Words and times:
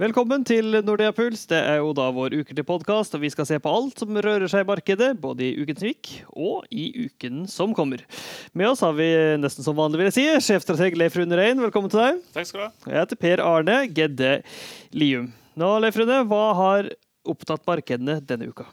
Velkommen 0.00 0.46
til 0.48 0.78
Nordea 0.80 1.12
Puls. 1.12 1.42
Det 1.50 1.58
er 1.60 1.82
jo 1.82 1.90
da 1.92 2.06
vår 2.16 2.32
ukentlige 2.32 2.64
podkast, 2.64 3.12
og 3.12 3.20
vi 3.20 3.28
skal 3.28 3.44
se 3.44 3.58
på 3.60 3.68
alt 3.68 4.00
som 4.00 4.16
rører 4.16 4.48
seg 4.48 4.62
i 4.64 4.68
markedet, 4.70 5.10
både 5.20 5.44
i 5.44 5.50
uken 5.60 5.76
som 5.76 5.90
gikk 5.90 6.12
og 6.32 6.70
i 6.72 6.86
uken 7.04 7.42
som 7.52 7.74
kommer. 7.76 8.06
Med 8.56 8.70
oss 8.70 8.80
har 8.80 8.94
vi 8.96 9.10
nesten 9.42 9.66
som 9.66 9.76
vanlig, 9.76 10.00
vil 10.00 10.08
jeg 10.08 10.16
si, 10.16 10.24
sjefstrateg 10.46 10.96
Leif 10.96 11.18
Rune 11.20 11.36
Rein. 11.36 11.60
Velkommen 11.60 11.92
til 11.92 12.00
deg. 12.00 12.24
Takk 12.32 12.48
skal 12.48 12.62
du 12.62 12.64
ha. 12.64 12.70
Jeg 12.86 12.96
heter 12.96 13.20
Per 13.26 13.44
Arne 13.44 13.76
Gedde 13.92 14.32
Lium. 14.96 15.34
Nå, 15.60 15.68
Leif 15.84 16.00
Rune, 16.00 16.22
hva 16.32 16.42
har 16.62 16.88
opptatt 17.28 17.68
markedene 17.68 18.22
denne 18.24 18.48
uka? 18.48 18.70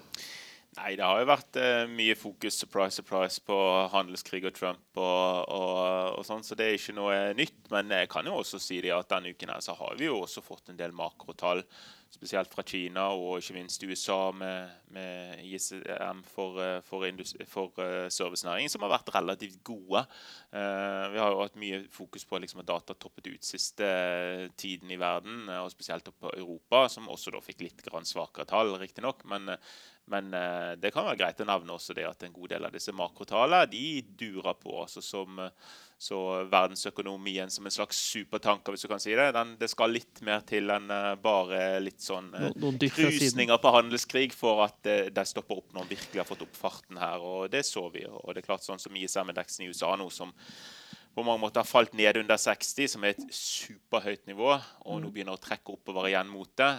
Nei, 0.88 0.95
Det 0.95 1.04
har 1.04 1.19
jo 1.19 1.27
vært 1.27 1.57
eh, 1.59 1.89
mye 1.91 2.13
fokus 2.15 2.61
surprise, 2.61 2.95
surprise, 3.01 3.41
på 3.43 3.55
handelskrig 3.91 4.39
og 4.47 4.54
Trump 4.55 4.99
og, 5.01 5.49
og, 5.51 6.13
og 6.15 6.23
sånn, 6.23 6.45
så 6.47 6.55
det 6.55 6.63
er 6.63 6.77
ikke 6.77 6.95
noe 6.95 7.17
nytt. 7.36 7.57
Men 7.73 7.91
jeg 7.91 8.07
kan 8.13 8.29
jo 8.29 8.37
også 8.39 8.61
si 8.63 8.77
det 8.86 8.93
at 8.95 9.09
denne 9.11 9.33
uken 9.36 9.51
her 9.51 9.65
så 9.65 9.75
har 9.75 9.97
vi 10.00 10.07
jo 10.07 10.21
også 10.21 10.45
fått 10.45 10.71
en 10.71 10.79
del 10.79 10.95
makrotall, 10.95 11.65
spesielt 12.14 12.52
fra 12.54 12.64
Kina 12.68 13.07
og 13.16 13.42
ikke 13.42 13.56
minst 13.57 13.84
USA 13.84 14.32
med, 14.36 14.70
med 14.93 15.42
ISM 15.46 16.21
for, 16.28 16.60
eh, 16.64 16.79
for, 16.86 17.06
for 17.50 17.82
uh, 17.82 18.07
servicenæringen, 18.14 18.71
som 18.71 18.86
har 18.86 18.93
vært 18.96 19.11
relativt 19.15 19.60
gode. 19.68 20.04
Uh, 20.54 21.04
vi 21.14 21.21
har 21.21 21.34
jo 21.34 21.42
hatt 21.43 21.60
mye 21.60 21.82
fokus 21.93 22.25
på 22.28 22.39
liksom, 22.43 22.64
at 22.64 22.70
data 22.70 22.96
toppet 22.96 23.32
ut 23.34 23.50
siste 23.50 23.89
tiden 24.57 24.92
i 24.93 25.00
verden, 25.01 25.46
og 25.60 25.71
spesielt 25.74 26.10
på 26.14 26.32
Europa, 26.38 26.86
som 26.92 27.10
også 27.12 27.36
da 27.36 27.43
fikk 27.43 27.65
litt 27.65 27.86
grann 27.86 28.07
svakere 28.07 28.48
tall, 28.50 28.76
riktignok. 28.82 29.26
Men 29.28 29.57
men 30.07 30.29
uh, 30.32 30.71
det 30.79 30.93
kan 30.96 31.04
være 31.04 31.20
greit 31.20 31.42
å 31.43 31.48
nevne 31.50 31.74
også 31.76 31.92
det 31.92 32.06
at 32.08 32.22
en 32.23 32.31
god 32.31 32.53
del 32.53 32.64
av 32.64 32.72
disse 32.72 32.94
makrotallene 32.95 33.67
de 33.67 34.00
durer 34.16 34.56
på. 34.56 34.72
altså 34.86 35.03
som 35.03 35.42
så 35.97 36.17
verdensøkonomien 36.45 37.50
som 37.50 37.66
en 37.66 37.73
slags 37.73 37.97
supertanker, 38.14 38.73
hvis 38.73 38.86
du 38.86 38.89
kan 38.92 39.02
si 39.02 39.16
det. 39.17 39.31
Den, 39.33 39.56
det 39.58 39.69
skal 39.72 39.95
litt 39.95 40.22
mer 40.25 40.44
til 40.45 40.70
enn 40.70 40.92
uh, 40.94 41.16
bare 41.17 41.80
litt 41.81 42.03
sånn 42.06 42.30
uh, 42.38 42.52
krusninger 42.94 43.58
på 43.64 43.73
handelskrig 43.73 44.30
for 44.38 44.62
at 44.68 44.78
uh, 44.86 45.08
de 45.09 45.25
stopper 45.25 45.58
opp 45.58 45.73
når 45.73 45.88
de 45.88 45.98
virkelig 45.98 46.22
har 46.22 46.30
fått 46.30 46.45
opp 46.45 46.59
farten 46.59 47.02
her. 47.02 47.25
Og 47.25 47.50
det 47.53 47.66
så 47.66 47.88
vi. 47.94 48.06
Og 48.06 48.30
det 48.30 48.44
er 48.44 48.50
klart 48.52 48.68
sånn 48.68 48.81
som 48.81 48.94
ISM-indeksen 48.94 49.66
i 49.66 49.72
USA 49.73 49.95
nå, 49.98 50.12
som 50.14 50.36
på 51.18 51.25
mange 51.25 51.42
måter 51.42 51.64
har 51.64 51.70
falt 51.70 51.98
ned 51.98 52.22
under 52.22 52.38
60, 52.38 52.94
som 52.94 53.02
er 53.02 53.16
et 53.16 53.23
superhøyt 53.34 54.28
nivå, 54.30 54.52
og 54.53 55.00
nå 55.02 55.08
mm. 55.08 55.14
begynner 55.16 55.34
å 55.34 55.42
trekke 55.42 55.73
oppover 55.73 56.12
igjen 56.12 56.30
mot 56.30 56.52
det, 56.62 56.70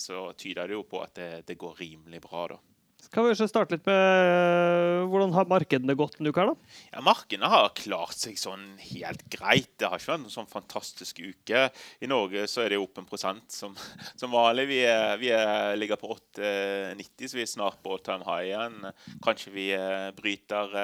så 0.00 0.30
tyder 0.32 0.70
det 0.70 0.78
jo 0.78 0.86
på 0.88 1.02
at 1.04 1.12
det, 1.18 1.26
det 1.50 1.58
går 1.60 1.76
rimelig 1.76 2.22
bra. 2.24 2.46
da. 2.54 2.56
Skal 3.02 3.26
vi 3.26 3.34
starte 3.34 3.74
litt 3.74 3.88
med 3.88 3.98
eh, 3.98 5.02
hvordan 5.10 5.32
har 5.34 5.48
markedene 5.50 5.96
gått 5.98 6.20
denne 6.20 6.30
uka? 6.30 6.44
da? 6.52 6.74
Ja, 6.92 7.00
Markedene 7.02 7.48
har 7.50 7.72
klart 7.74 8.14
seg 8.14 8.38
sånn 8.38 8.62
helt 8.78 9.24
greit. 9.32 9.72
Det 9.76 9.88
har 9.90 9.98
ikke 9.98 10.12
vært 10.12 10.28
en 10.28 10.32
sånn 10.32 10.50
fantastisk 10.50 11.18
uke. 11.18 11.64
I 11.98 12.10
Norge 12.10 12.46
så 12.50 12.62
er 12.62 12.72
det 12.72 12.78
opp 12.80 13.00
en 13.02 13.08
prosent 13.08 13.50
som, 13.52 13.74
som 14.20 14.32
vanlig. 14.32 14.68
Vi, 14.70 14.78
er, 14.86 15.16
vi 15.20 15.32
er, 15.34 15.74
ligger 15.80 15.98
på 15.98 16.12
8,90, 16.14 17.26
så 17.26 17.40
vi 17.40 17.42
er 17.42 17.50
snart 17.50 17.82
på 17.82 17.96
all 17.96 18.04
time 18.06 18.28
high 18.28 18.52
igjen. 18.52 18.78
Kanskje 19.26 19.54
vi 19.56 19.66
eh, 19.74 20.12
bryter 20.16 20.78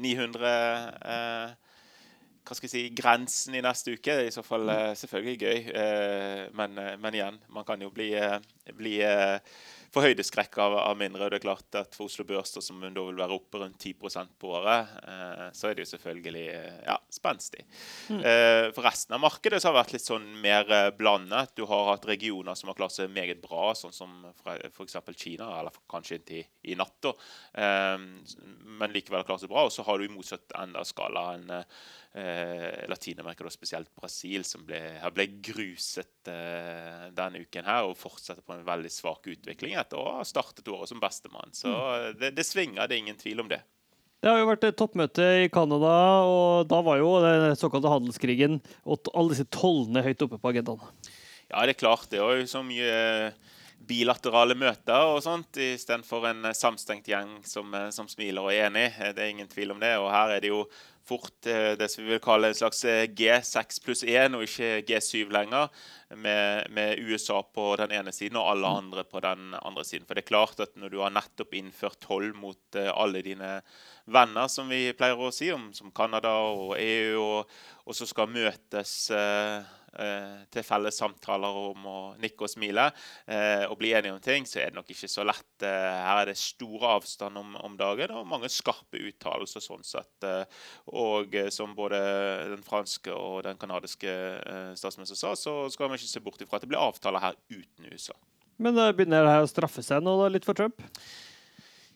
900 0.00 0.54
eh, 1.12 1.76
hva 2.42 2.56
skal 2.58 2.66
jeg 2.66 2.72
si, 2.72 2.96
grensen 2.96 3.54
i 3.54 3.62
neste 3.62 3.92
uke. 3.92 4.16
Det 4.16 4.24
er 4.24 4.32
i 4.32 4.34
så 4.34 4.42
fall 4.42 4.66
selvfølgelig 4.98 5.36
gøy. 5.38 5.68
Men, 6.58 6.74
men 6.98 7.14
igjen, 7.14 7.38
man 7.54 7.68
kan 7.68 7.84
jo 7.84 7.92
bli, 7.94 8.08
bli 8.74 8.96
for 9.92 10.06
høydeskrekk 10.06 10.56
av, 10.64 10.74
av, 10.80 10.96
mindre. 10.98 11.26
og 11.26 11.32
det 11.32 11.40
er 11.40 11.44
klart 11.44 11.76
at 11.76 11.96
For 11.96 12.08
Oslo 12.08 12.24
Børs, 12.28 12.54
som 12.64 12.80
da 12.82 13.04
vil 13.04 13.18
være 13.18 13.36
oppe 13.36 13.60
rundt 13.60 13.76
10% 13.82 14.32
på 14.40 14.52
året, 14.56 14.92
eh, 15.04 15.44
så 15.56 15.68
er 15.68 15.76
det 15.76 15.84
jo 15.84 15.90
selvfølgelig 15.92 16.44
eh, 16.54 16.78
ja, 16.86 16.96
spenstig. 17.12 17.66
Mm. 18.08 18.20
Eh, 18.20 18.68
for 18.72 18.86
resten 18.88 19.16
av 19.16 19.22
markedet 19.24 19.60
så 19.60 19.68
har 19.68 19.76
det 19.76 19.82
vært 19.82 19.96
litt 19.98 20.06
sånn 20.08 20.28
mer 20.42 20.72
eh, 20.72 20.88
blandet. 20.96 21.52
Du 21.58 21.66
har 21.68 21.90
hatt 21.90 22.08
regioner 22.08 22.56
som 22.58 22.72
har 22.72 22.78
klart 22.78 22.96
seg 22.96 23.12
meget 23.12 23.42
bra, 23.44 23.72
sånn 23.76 23.94
som 23.94 24.14
f.eks. 24.32 24.98
Kina, 25.12 25.50
eller 25.60 25.82
kanskje 25.92 26.20
inntil 26.20 26.72
i 26.72 26.78
natt, 26.78 27.12
eh, 27.58 27.98
men 28.00 28.94
likevel 28.96 29.20
har 29.20 29.28
klart 29.28 29.44
seg 29.44 29.52
bra. 29.52 29.66
Og 29.68 29.74
så 29.74 29.84
har 29.86 30.00
du 30.00 30.08
i 30.08 30.12
motsatt 30.12 30.56
ende 30.62 30.80
av 30.80 30.88
skalaen 30.88 31.50
eh, 31.52 31.82
Latin-Amerika, 32.14 33.48
spesielt 33.50 33.88
Brasil, 33.96 34.44
som 34.44 34.66
ble, 34.68 34.80
ble 35.16 35.26
gruset 35.40 36.28
eh, 36.28 37.06
denne 37.16 37.40
uken 37.40 37.64
her, 37.64 37.88
og 37.88 37.96
fortsetter 37.96 38.44
på 38.44 38.52
en 38.56 38.66
veldig 38.66 38.92
svak 38.92 39.30
utvikling 39.32 39.78
etter 39.80 39.96
å 39.96 40.18
ha 40.18 40.26
startet 40.28 40.68
året 40.68 40.92
som 40.92 41.00
bestemann. 41.00 41.54
Så 41.56 41.72
mm. 41.72 42.18
det, 42.20 42.34
det 42.36 42.44
svinger, 42.44 42.84
det 42.84 42.98
er 42.98 43.04
ingen 43.06 43.20
tvil 43.20 43.40
om 43.44 43.48
det. 43.52 43.62
Det 44.22 44.30
har 44.30 44.38
jo 44.38 44.50
vært 44.52 44.68
et 44.68 44.76
toppmøte 44.78 45.24
i 45.42 45.48
Canada, 45.50 45.94
og 46.28 46.68
da 46.70 46.78
var 46.84 47.00
jo 47.00 47.16
den 47.24 47.56
såkalte 47.58 47.90
handelskrigen 47.90 48.60
og 48.84 49.08
alle 49.16 49.32
disse 49.32 49.48
tollene 49.50 50.04
høyt 50.04 50.22
oppe 50.28 50.38
på 50.38 50.52
agendaen. 50.52 50.84
Ja, 51.48 51.64
det 51.64 51.74
er 51.74 51.80
klart. 51.80 52.06
Det 52.12 52.20
er 52.22 52.38
jo 52.38 52.46
så 52.46 52.62
mye 52.62 53.32
bilaterale 53.82 54.54
møter 54.54 55.08
og 55.10 55.18
sånt, 55.24 55.58
istedenfor 55.58 56.28
en 56.30 56.52
samstengt 56.54 57.08
gjeng 57.10 57.40
som, 57.48 57.74
som, 57.90 58.06
smiler 58.10 58.44
og 58.44 58.52
er 58.52 58.68
enig. 58.68 58.86
Det 59.16 59.24
er 59.24 59.32
ingen 59.32 59.50
tvil 59.50 59.74
om 59.74 59.82
det. 59.82 59.96
Og 59.98 60.06
her 60.12 60.36
er 60.36 60.44
det 60.44 60.52
jo 60.52 60.62
fort 61.08 61.48
eh, 61.50 61.72
det 61.78 61.88
som 61.90 62.04
vi 62.04 62.12
vil 62.14 62.22
kalle 62.22 62.50
en 62.50 62.56
slags 62.56 62.84
eh, 62.88 63.04
G6 63.10 63.82
pluss 63.84 64.04
1, 64.06 64.36
og 64.38 64.46
ikke 64.46 64.82
G7 64.88 65.32
lenger, 65.34 65.72
med, 66.12 66.68
med, 66.76 67.00
USA 67.00 67.38
på 67.42 67.70
den 67.80 67.94
ene 67.96 68.12
siden 68.12 68.36
og 68.36 68.50
alle 68.50 68.72
andre 68.82 69.04
på 69.08 69.22
den 69.24 69.54
andre 69.56 69.84
siden. 69.88 70.04
For 70.06 70.14
det 70.14 70.26
er 70.26 70.32
klart 70.32 70.60
at 70.60 70.76
når 70.76 70.92
du 70.92 70.98
har 71.00 71.14
nettopp 71.14 71.56
innført 71.56 72.02
toll 72.04 72.34
mot 72.36 72.76
uh, 72.76 72.90
alle 72.92 73.22
dine 73.24 73.54
venner, 74.12 74.50
som 74.52 74.68
vi 74.68 74.90
pleier 74.92 75.16
å 75.16 75.32
si, 75.32 75.48
om, 75.54 75.70
som 75.72 75.88
Canada 75.96 76.34
og 76.52 76.74
EU, 76.76 77.16
og, 77.22 77.56
og 77.88 77.96
så 77.96 78.08
skal 78.08 78.28
møtes 78.28 78.92
Eh, 79.12 79.81
til 80.52 80.64
felles 80.64 80.96
samtaler 80.98 81.58
om 81.70 81.86
å 81.88 81.96
nikke 82.20 82.46
og 82.46 82.50
smile 82.52 82.88
eh, 83.26 83.64
og 83.68 83.76
bli 83.80 83.92
enige 83.92 84.14
om 84.14 84.22
ting, 84.24 84.46
så 84.48 84.62
er 84.62 84.70
det 84.70 84.78
nok 84.78 84.92
ikke 84.94 85.10
så 85.10 85.26
lett. 85.26 85.50
Eh, 85.64 85.98
her 86.06 86.22
er 86.22 86.30
det 86.30 86.38
store 86.40 86.94
avstand 86.98 87.40
om, 87.40 87.56
om 87.60 87.76
dagen 87.78 88.14
og 88.16 88.28
mange 88.28 88.50
skarpe 88.52 89.00
uttalelser 89.10 89.64
sånn 89.64 89.84
sett. 89.86 90.28
Og 90.92 91.34
som 91.54 91.74
både 91.76 91.98
den 92.52 92.62
franske 92.66 93.12
og 93.14 93.42
den 93.46 93.58
canadiske 93.60 94.12
statsministeren 94.78 95.20
sa, 95.20 95.34
så 95.38 95.56
skal 95.72 95.90
man 95.90 96.00
ikke 96.00 96.12
se 96.12 96.22
bort 96.24 96.42
ifra 96.44 96.58
at 96.58 96.64
det 96.64 96.70
blir 96.72 96.82
avtaler 96.82 97.22
her 97.22 97.38
uten 97.50 97.90
USA. 97.90 98.16
Men 98.62 98.78
begynner 98.94 99.26
det 99.26 99.36
her 99.36 99.44
å 99.44 99.50
straffe 99.50 99.84
seg 99.84 100.04
nå 100.04 100.14
da, 100.20 100.30
litt 100.32 100.46
for 100.46 100.58
Trump? 100.58 100.82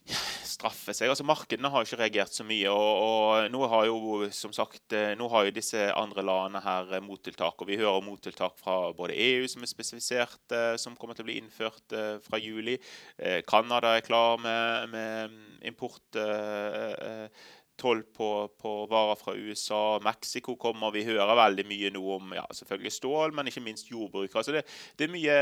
Straffe 0.07 0.95
seg. 0.97 1.11
Altså 1.11 1.27
Markedene 1.27 1.71
har 1.73 1.85
ikke 1.85 1.99
reagert 2.01 2.35
så 2.35 2.47
mye. 2.47 2.71
og, 2.71 3.03
og 3.07 3.51
Nå 3.53 3.67
har 3.73 3.87
jo 3.89 4.29
som 4.35 4.55
sagt, 4.57 4.85
eh, 4.97 5.15
nå 5.19 5.29
har 5.33 5.47
jo 5.47 5.57
disse 5.57 5.89
andre 5.93 6.25
landene 6.27 6.63
her 6.65 6.97
eh, 6.97 7.05
mottiltak. 7.05 7.61
og 7.61 7.71
Vi 7.71 7.79
hører 7.81 8.05
mottiltak 8.07 8.57
fra 8.61 8.93
både 8.97 9.17
EU, 9.17 9.47
som 9.51 9.65
er 9.65 9.73
spesifisert, 9.73 10.41
eh, 10.55 10.75
som 10.81 10.97
kommer 10.97 11.17
til 11.17 11.27
å 11.27 11.31
bli 11.31 11.39
innført 11.41 11.95
fra 12.25 12.39
juli. 12.41 12.77
Canada 13.49 13.95
er 13.97 14.05
klar 14.05 14.41
med, 14.41 14.91
med 14.93 15.37
import 15.67 16.19
toll 17.79 18.03
på, 18.17 18.29
på, 18.61 18.73
varer 18.91 19.19
fra 19.21 19.35
USA. 19.37 19.99
Mexico 20.05 20.57
kommer. 20.61 20.95
Vi 20.95 21.05
hører 21.07 21.37
veldig 21.39 21.67
mye 21.69 21.91
nå 21.95 22.03
om 22.17 22.35
ja, 22.37 22.45
selvfølgelig 22.57 22.93
stål, 22.97 23.35
men 23.37 23.51
ikke 23.51 23.65
minst 23.65 23.91
jordbruk. 23.91 24.35
Altså 24.35 24.57
det, 24.57 24.65
det, 24.97 25.07
er 25.07 25.13
mye 25.13 25.37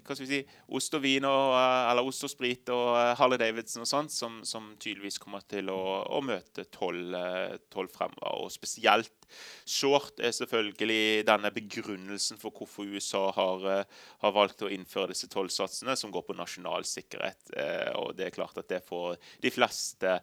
hva 0.00 0.16
skal 0.16 0.24
vi 0.24 0.30
si, 0.30 0.40
ost 0.78 0.96
og 0.98 1.04
vin 1.04 1.26
og, 1.28 1.54
eller 1.58 2.06
ost 2.06 2.26
og 2.26 2.32
sprit 2.32 2.72
og 2.74 2.94
uh, 2.94 3.12
Harley 3.18 3.40
Davidson 3.40 3.84
og 3.84 3.90
sånt 3.90 4.14
som, 4.14 4.40
som 4.46 4.72
tydeligvis 4.78 5.20
kommer 5.22 5.44
til 5.50 5.70
å, 5.72 5.80
å 6.14 6.22
møte 6.24 6.68
toll, 6.74 7.06
uh, 7.14 7.56
toll 7.72 7.90
fremover. 7.92 8.44
Og 8.44 8.54
spesielt 8.54 9.23
Short 9.68 10.20
er 10.20 10.34
selvfølgelig 10.36 11.24
denne 11.28 11.50
begrunnelsen 11.54 12.40
for 12.40 12.54
hvorfor 12.54 12.88
USA 12.88 13.26
har, 13.36 13.64
uh, 13.64 14.02
har 14.24 14.34
valgt 14.36 14.66
å 14.66 14.70
innføre 14.72 15.12
disse 15.12 15.28
tollsatsene, 15.32 15.96
som 15.96 16.12
går 16.14 16.26
på 16.28 16.36
nasjonal 16.38 16.86
sikkerhet. 16.88 17.54
og 17.98 18.14
det 18.16 18.26
er 18.26 18.34
klart 18.34 18.58
at 18.58 18.68
det 18.68 18.80
får 18.86 19.16
de 19.42 19.50
fleste 19.52 20.16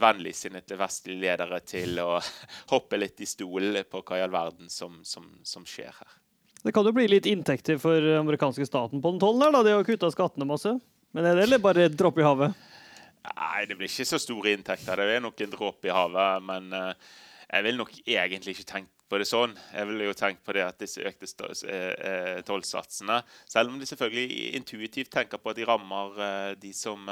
vennligsinnede 0.00 0.78
vestlige 0.78 1.20
ledere 1.20 1.60
til 1.66 1.98
å 2.02 2.18
hoppe 2.74 2.98
litt 2.98 3.20
i 3.20 3.28
stolen 3.28 3.84
på 3.90 4.02
hva 4.02 4.18
i 4.18 4.24
all 4.24 4.32
verden 4.32 4.70
som, 4.72 5.00
som, 5.04 5.26
som, 5.42 5.64
skjer 5.66 5.92
her. 5.92 6.16
Det 6.62 6.72
kan 6.74 6.86
jo 6.86 6.94
bli 6.96 7.06
litt 7.10 7.28
inntekter 7.30 7.78
for 7.80 8.02
amerikanske 8.20 8.66
staten 8.66 9.02
på 9.02 9.14
den 9.14 9.22
tollen 9.22 9.46
her, 9.46 9.54
da. 9.54 9.62
De 9.66 9.74
har 9.76 9.86
kutta 9.86 10.10
skattene 10.12 10.48
masse. 10.48 10.72
Men 11.16 11.28
er 11.28 11.38
det 11.38 11.46
eller 11.46 11.62
bare 11.62 11.88
dråpe 11.88 12.20
i 12.20 12.26
havet? 12.26 12.56
Nei, 13.26 13.66
det 13.66 13.76
blir 13.78 13.90
ikke 13.90 14.06
så 14.08 14.18
store 14.20 14.52
inntekter. 14.54 15.00
Det 15.00 15.16
er 15.16 15.22
nok 15.24 15.40
en 15.42 15.54
dråpe 15.54 15.88
i 15.88 15.94
havet. 15.94 16.44
Men 16.46 16.68
uh, 16.74 17.14
jeg 17.46 17.64
vil 17.64 17.76
nok 17.78 17.92
egentlig 18.06 18.56
ikke 18.56 18.70
tenkt 18.72 18.92
på 19.06 19.20
det 19.20 19.28
sånn. 19.28 19.52
Jeg 19.70 19.86
ville 19.86 20.08
jo 20.08 20.16
tenkt 20.18 20.42
på 20.46 20.54
det 20.56 20.64
at 20.66 20.80
disse 20.82 21.04
økte 21.06 21.28
eh, 21.70 21.92
eh, 21.94 22.40
tollsatsene 22.46 23.20
Selv 23.46 23.70
om 23.70 23.78
de 23.78 23.86
selvfølgelig 23.86 24.56
intuitivt 24.58 25.12
tenker 25.14 25.38
på 25.38 25.52
at 25.52 25.60
de 25.60 25.66
rammer 25.68 26.56
de 26.58 26.72
som, 26.74 27.06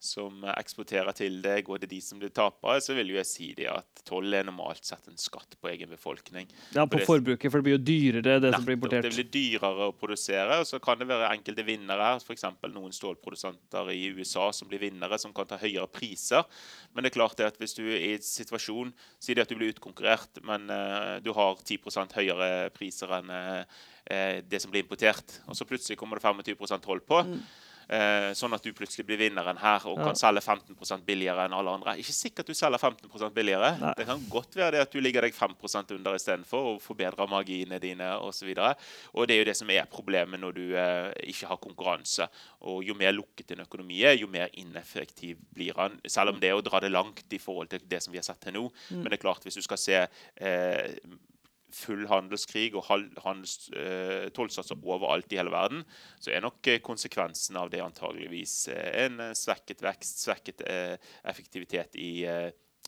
som 0.00 0.44
eksporterer 0.54 1.12
til 1.16 1.42
deg, 1.44 1.68
og 1.68 1.80
det 1.80 1.90
er 1.90 1.92
de 1.92 2.00
som 2.00 2.20
blir 2.20 2.32
tapere, 2.32 2.80
så 2.80 2.96
vil 2.96 3.12
jo 3.12 3.18
jeg 3.18 3.28
si 3.28 3.48
det 3.56 3.66
at 3.68 4.02
toll 4.08 4.32
er 4.32 4.46
normalt 4.48 4.86
sett 4.88 5.10
en 5.10 5.20
skatt 5.20 5.58
på 5.60 5.68
egen 5.68 5.90
befolkning. 5.92 6.48
Ja, 6.72 6.86
på 6.86 6.98
det- 6.98 7.06
forbruket, 7.06 7.52
for 7.52 7.60
det 7.60 7.66
blir 7.68 7.76
jo 7.76 7.84
dyrere, 7.84 8.40
det 8.40 8.54
som 8.54 8.64
blir 8.64 8.78
importert. 8.78 9.04
Det 9.04 9.12
blir 9.12 9.28
dyrere 9.28 9.90
å 9.90 9.92
produsere, 9.92 10.60
og 10.60 10.66
så 10.66 10.80
kan 10.80 10.98
det 10.98 11.06
være 11.06 11.30
enkelte 11.36 11.66
vinnere 11.66 12.00
her. 12.00 12.24
F.eks. 12.24 12.44
noen 12.72 12.96
stålprodusenter 12.96 13.92
i 13.92 14.08
USA 14.16 14.50
som 14.52 14.68
blir 14.68 14.80
vinnere, 14.80 15.18
som 15.18 15.34
kan 15.36 15.46
ta 15.46 15.58
høyere 15.60 15.86
priser. 15.86 16.44
Men 16.94 17.04
det 17.04 17.12
er 17.12 17.18
klart 17.20 17.36
det 17.36 17.46
at 17.46 17.58
hvis 17.60 17.76
du 17.76 17.84
er 17.84 18.00
i 18.00 18.14
en 18.14 18.22
situasjon 18.24 18.92
Si 19.20 19.34
det 19.34 19.42
at 19.42 19.50
du 19.50 19.56
blir 19.58 19.74
utkonkurrert, 19.74 20.40
men 20.42 20.70
uh, 20.70 21.20
du 21.20 21.32
har 21.36 21.56
10% 21.60 22.14
høyere 22.16 22.70
priser 22.72 23.10
enn 23.18 23.30
eh, 23.30 24.40
det 24.48 24.60
som 24.62 24.72
blir 24.72 24.84
importert, 24.84 25.40
og 25.46 25.56
så 25.56 25.66
plutselig 25.68 25.98
kommer 26.00 26.18
det 26.18 26.24
25% 26.24 26.86
toll 26.86 27.02
på. 27.04 27.20
Eh, 27.20 27.36
sånn 28.36 28.54
at 28.54 28.64
du 28.64 28.70
plutselig 28.76 29.06
blir 29.08 29.18
vinneren 29.18 29.58
her 29.58 29.84
og 29.90 29.98
kan 29.98 30.18
selge 30.18 30.42
15% 30.44 31.04
billigere 31.06 31.46
enn 31.46 31.54
alle 31.56 31.72
andre. 31.78 31.96
Ikke 32.00 32.14
sikkert 32.14 32.50
du 32.50 32.54
selger 32.56 32.78
15 32.78 33.32
billigere. 33.34 33.72
Nei. 33.80 33.92
Det 33.98 34.06
kan 34.08 34.22
godt 34.30 34.56
være 34.58 34.76
det 34.76 34.84
at 34.84 34.92
du 34.92 35.00
ligger 35.02 35.26
deg 35.26 35.34
5% 35.36 35.94
under 35.96 36.18
istedenfor 36.18 36.74
og 36.74 36.82
forbedrer 36.84 37.30
marginene 37.30 37.80
dine 37.82 38.12
osv. 38.22 38.52
Og, 38.52 39.26
det 39.28 39.36
er 39.36 39.42
jo 39.42 39.48
det 39.50 39.56
som 39.58 39.72
er 39.72 39.88
problemet 39.90 40.40
når 40.42 40.56
du 40.56 40.64
eh, 40.78 41.10
ikke 41.32 41.50
har 41.50 41.62
konkurranse. 41.62 42.28
Og 42.70 42.84
jo 42.86 42.96
mer 42.98 43.14
lukket 43.16 43.54
en 43.54 43.64
økonomi 43.66 44.02
er, 44.04 44.18
jo 44.20 44.30
mer 44.30 44.52
ineffektiv 44.60 45.40
blir 45.54 45.76
han. 45.78 45.98
Selv 46.06 46.34
om 46.34 46.40
det 46.42 46.50
er 46.50 46.58
å 46.58 46.64
dra 46.64 46.82
det 46.82 46.92
langt 46.92 47.34
i 47.34 47.42
forhold 47.42 47.72
til 47.72 47.84
det 47.90 48.02
som 48.04 48.14
vi 48.14 48.20
har 48.20 48.26
sett 48.26 48.42
til 48.44 48.56
nå. 48.56 48.66
Men 48.92 49.08
det 49.08 49.18
er 49.18 49.26
klart, 49.26 49.44
hvis 49.46 49.58
du 49.58 49.64
skal 49.66 49.80
se 49.80 49.98
eh, 50.00 51.18
full 51.76 52.06
handelskrig 52.10 52.74
og 52.78 52.86
handels, 52.88 53.68
eh, 53.76 54.28
tollsatser 54.36 54.78
overalt 54.80 55.32
i 55.32 55.38
hele 55.40 55.52
verden, 55.52 55.84
så 56.20 56.32
er 56.34 56.44
nok 56.44 56.66
eh, 56.70 56.80
konsekvensen 56.84 57.58
av 57.60 57.70
det 57.72 57.82
antageligvis 57.84 58.54
eh, 58.72 59.06
en 59.06 59.22
svekket 59.36 59.84
vekst, 59.84 60.24
svekket 60.24 60.62
effektivitet 61.28 61.96
i, 62.00 62.24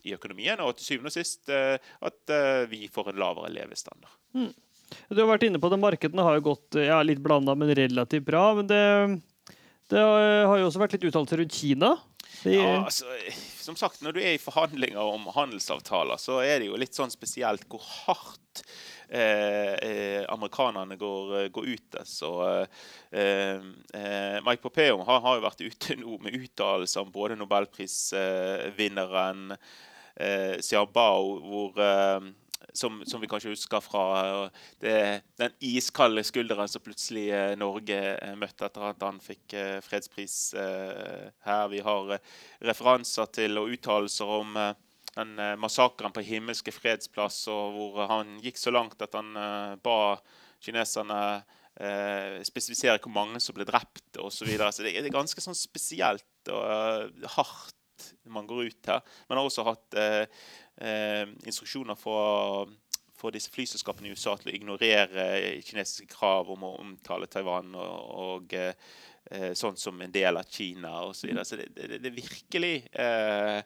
i 0.02 0.14
økonomien, 0.14 0.60
og 0.60 0.76
til 0.76 0.92
syvende 0.92 1.12
og 1.12 1.16
sist 1.16 1.50
at 1.52 2.32
vi 2.70 2.86
får 2.92 3.12
en 3.12 3.20
lavere 3.22 3.50
levestandard. 3.52 4.14
Du 5.08 5.20
har 5.20 5.28
vært 5.30 5.46
inne 5.46 5.60
på 5.62 5.70
det, 5.72 5.80
markedene 5.80 6.24
har 6.26 6.40
gått 6.44 6.78
ja, 6.80 7.00
litt 7.04 7.22
blanda, 7.24 7.54
men 7.58 7.72
relativt 7.76 8.26
bra. 8.26 8.44
Men 8.58 8.68
det, 8.70 8.82
det 9.92 10.02
har 10.02 10.58
jo 10.58 10.68
også 10.68 10.82
vært 10.82 10.96
litt 10.96 11.06
uttalelser 11.08 11.42
rundt 11.42 11.56
Kina. 11.56 11.94
De, 12.42 12.54
Ja, 12.56 12.84
altså, 12.84 13.04
eh, 13.14 13.34
som 13.62 13.76
sagt, 13.78 14.02
når 14.02 14.12
du 14.16 14.20
er 14.22 14.34
i 14.36 14.40
forhandlinger 14.42 15.02
om 15.02 15.26
handelsavtaler, 15.34 16.16
så 16.18 16.40
er 16.42 16.58
det 16.60 16.66
jo 16.70 16.76
litt 16.80 16.94
sånn 16.96 17.10
spesielt 17.12 17.64
hvor 17.70 17.82
hardt 17.84 18.62
eh, 19.12 19.74
eh, 19.78 20.24
amerikanerne 20.32 20.96
går, 20.98 21.36
eh, 21.42 21.48
går 21.54 21.64
ut. 21.76 21.90
Så 22.08 22.30
eh, 22.48 22.66
eh, 23.20 23.60
Mike 24.42 24.62
Pompeo 24.64 24.96
har, 25.06 25.18
har 25.24 25.34
jo 25.38 25.46
vært 25.46 25.66
ute 25.66 25.96
nå 26.00 26.12
med 26.24 26.36
uttalelser 26.40 27.00
om 27.04 27.12
både 27.14 27.38
nobelprisvinneren 27.40 29.40
eh, 29.54 30.54
Xiaobao, 30.58 31.22
hvor 31.46 31.70
som, 32.72 33.00
som 33.08 33.20
vi 33.22 33.28
kanskje 33.30 33.52
husker 33.54 33.82
fra 33.84 34.02
eh, 34.22 34.60
det, 34.82 34.94
den 35.40 35.54
iskalde 35.64 36.24
skulderen 36.26 36.70
som 36.70 36.84
plutselig 36.84 37.28
eh, 37.34 37.54
Norge 37.60 37.98
eh, 38.14 38.34
møtte 38.38 38.68
etter 38.68 38.88
at 38.90 39.02
han 39.06 39.20
fikk 39.22 39.56
fredspris 39.84 40.36
her. 40.56 41.66
Vi 41.72 41.80
har 41.84 42.14
referanser 42.64 43.28
til 43.34 43.58
og 43.60 43.72
uttalelser 43.74 44.32
om 44.40 44.56
den 45.12 45.34
massakren 45.60 46.14
på 46.14 46.24
Himmelske 46.24 46.72
fredsplass, 46.72 47.42
og 47.52 47.74
hvor 47.76 48.06
han 48.08 48.38
gikk 48.44 48.56
så 48.60 48.72
langt 48.72 49.02
at 49.04 49.12
han 49.18 49.34
ba 49.84 49.98
kineserne 50.62 51.18
eh, 51.80 52.40
spesifisere 52.46 53.00
hvor 53.02 53.12
mange 53.14 53.40
som 53.42 53.56
ble 53.56 53.66
drept 53.68 54.18
osv. 54.20 54.42
Så, 54.42 54.48
videre. 54.48 54.72
så 54.72 54.84
det, 54.86 54.94
er- 54.96 55.12
ganske 55.12 55.44
sånn 55.44 55.58
spesielt 55.58 56.52
og 56.52 56.64
eh, 56.64 57.28
hardt 57.36 57.76
man 58.32 58.48
går 58.48 58.70
ut 58.70 58.90
her. 58.92 59.02
Man 59.28 59.38
har 59.38 59.48
også 59.48 59.66
hatt 59.66 59.98
eh, 59.98 60.24
eh, 60.82 61.24
instruksjoner 61.46 61.98
fra 61.98 62.64
for 63.22 63.34
disse 63.34 63.52
flyselskapene 63.54 64.10
i 64.10 64.16
USA 64.16 64.34
til 64.38 64.50
å 64.50 64.56
ignorere 64.56 65.24
kinesiske 65.62 66.08
krav 66.10 66.50
om 66.50 66.66
å 66.66 66.74
omtale 66.82 67.28
Taiwan 67.30 67.70
og, 67.78 68.12
og 68.24 68.54
eh, 68.58 68.72
eh, 69.30 69.52
sånn 69.58 69.78
som 69.78 70.00
en 70.02 70.14
del 70.14 70.40
av 70.40 70.48
Kina 70.50 70.96
osv. 71.06 71.20
Så, 71.20 71.28
videre. 71.28 71.46
så 71.46 71.60
det, 71.60 71.68
det, 71.76 72.00
det 72.02 72.14
virkelig 72.16 72.74
eh, 72.90 73.60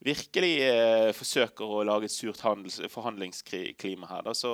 virkelig 0.00 0.52
eh, 0.64 1.10
forsøker 1.12 1.68
å 1.68 1.82
lage 1.84 2.08
et 2.08 2.14
surt 2.14 2.40
handels, 2.44 2.78
forhandlingsklima 2.88 4.08
her. 4.08 4.30
Så, 4.36 4.52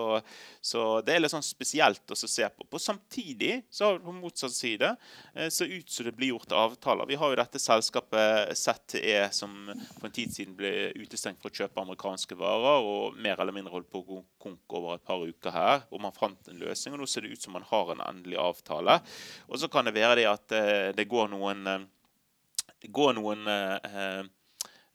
så 0.60 0.84
det 1.06 1.14
er 1.14 1.22
litt 1.22 1.34
sånn 1.34 1.44
spesielt 1.46 2.10
å 2.10 2.18
se 2.18 2.48
på. 2.50 2.66
på. 2.66 2.80
Samtidig 2.82 3.60
så 3.70 3.86
har 3.86 3.96
vi 3.96 4.06
på 4.08 4.14
motsatt 4.16 4.54
side 4.56 4.90
eh, 5.34 5.48
så 5.54 5.68
ut 5.70 5.90
som 5.92 6.08
det 6.08 6.16
blir 6.18 6.34
gjort 6.34 6.54
avtaler. 6.56 7.06
Vi 7.06 7.18
har 7.20 7.32
jo 7.32 7.38
dette 7.38 7.62
selskapet 7.62 8.54
ZTE 8.58 9.28
som 9.34 9.54
for 10.00 10.08
en 10.08 10.16
tid 10.16 10.34
siden 10.34 10.56
ble 10.58 10.72
utestengt 10.98 11.42
fra 11.42 11.52
å 11.52 11.58
kjøpe 11.62 11.84
amerikanske 11.84 12.38
varer, 12.38 12.86
og 12.86 13.20
mer 13.22 13.38
eller 13.38 13.54
mindre 13.54 13.76
holdt 13.76 13.92
på 13.92 14.02
å 14.02 14.22
konk 14.42 14.78
over 14.78 14.96
et 14.96 15.06
par 15.06 15.22
uker 15.22 15.54
her. 15.54 15.86
Og 15.92 16.02
man 16.02 16.16
fant 16.16 16.50
en 16.50 16.58
løsning, 16.58 16.96
og 16.96 17.04
nå 17.04 17.10
ser 17.10 17.26
det 17.26 17.36
ut 17.36 17.46
som 17.46 17.54
man 17.54 17.66
har 17.70 17.94
en 17.94 18.02
endelig 18.08 18.40
avtale. 18.42 18.98
Og 19.46 19.62
så 19.62 19.70
kan 19.70 19.86
det 19.86 19.94
være 19.94 20.18
det 20.20 20.30
at 20.32 20.56
eh, 20.58 20.88
det 20.96 21.06
går 21.10 21.30
noen 21.36 21.70
eh, 21.70 21.86
det 22.82 22.92
går 22.94 23.14
noen 23.16 23.46
eh, 23.50 23.86
eh, 24.00 24.26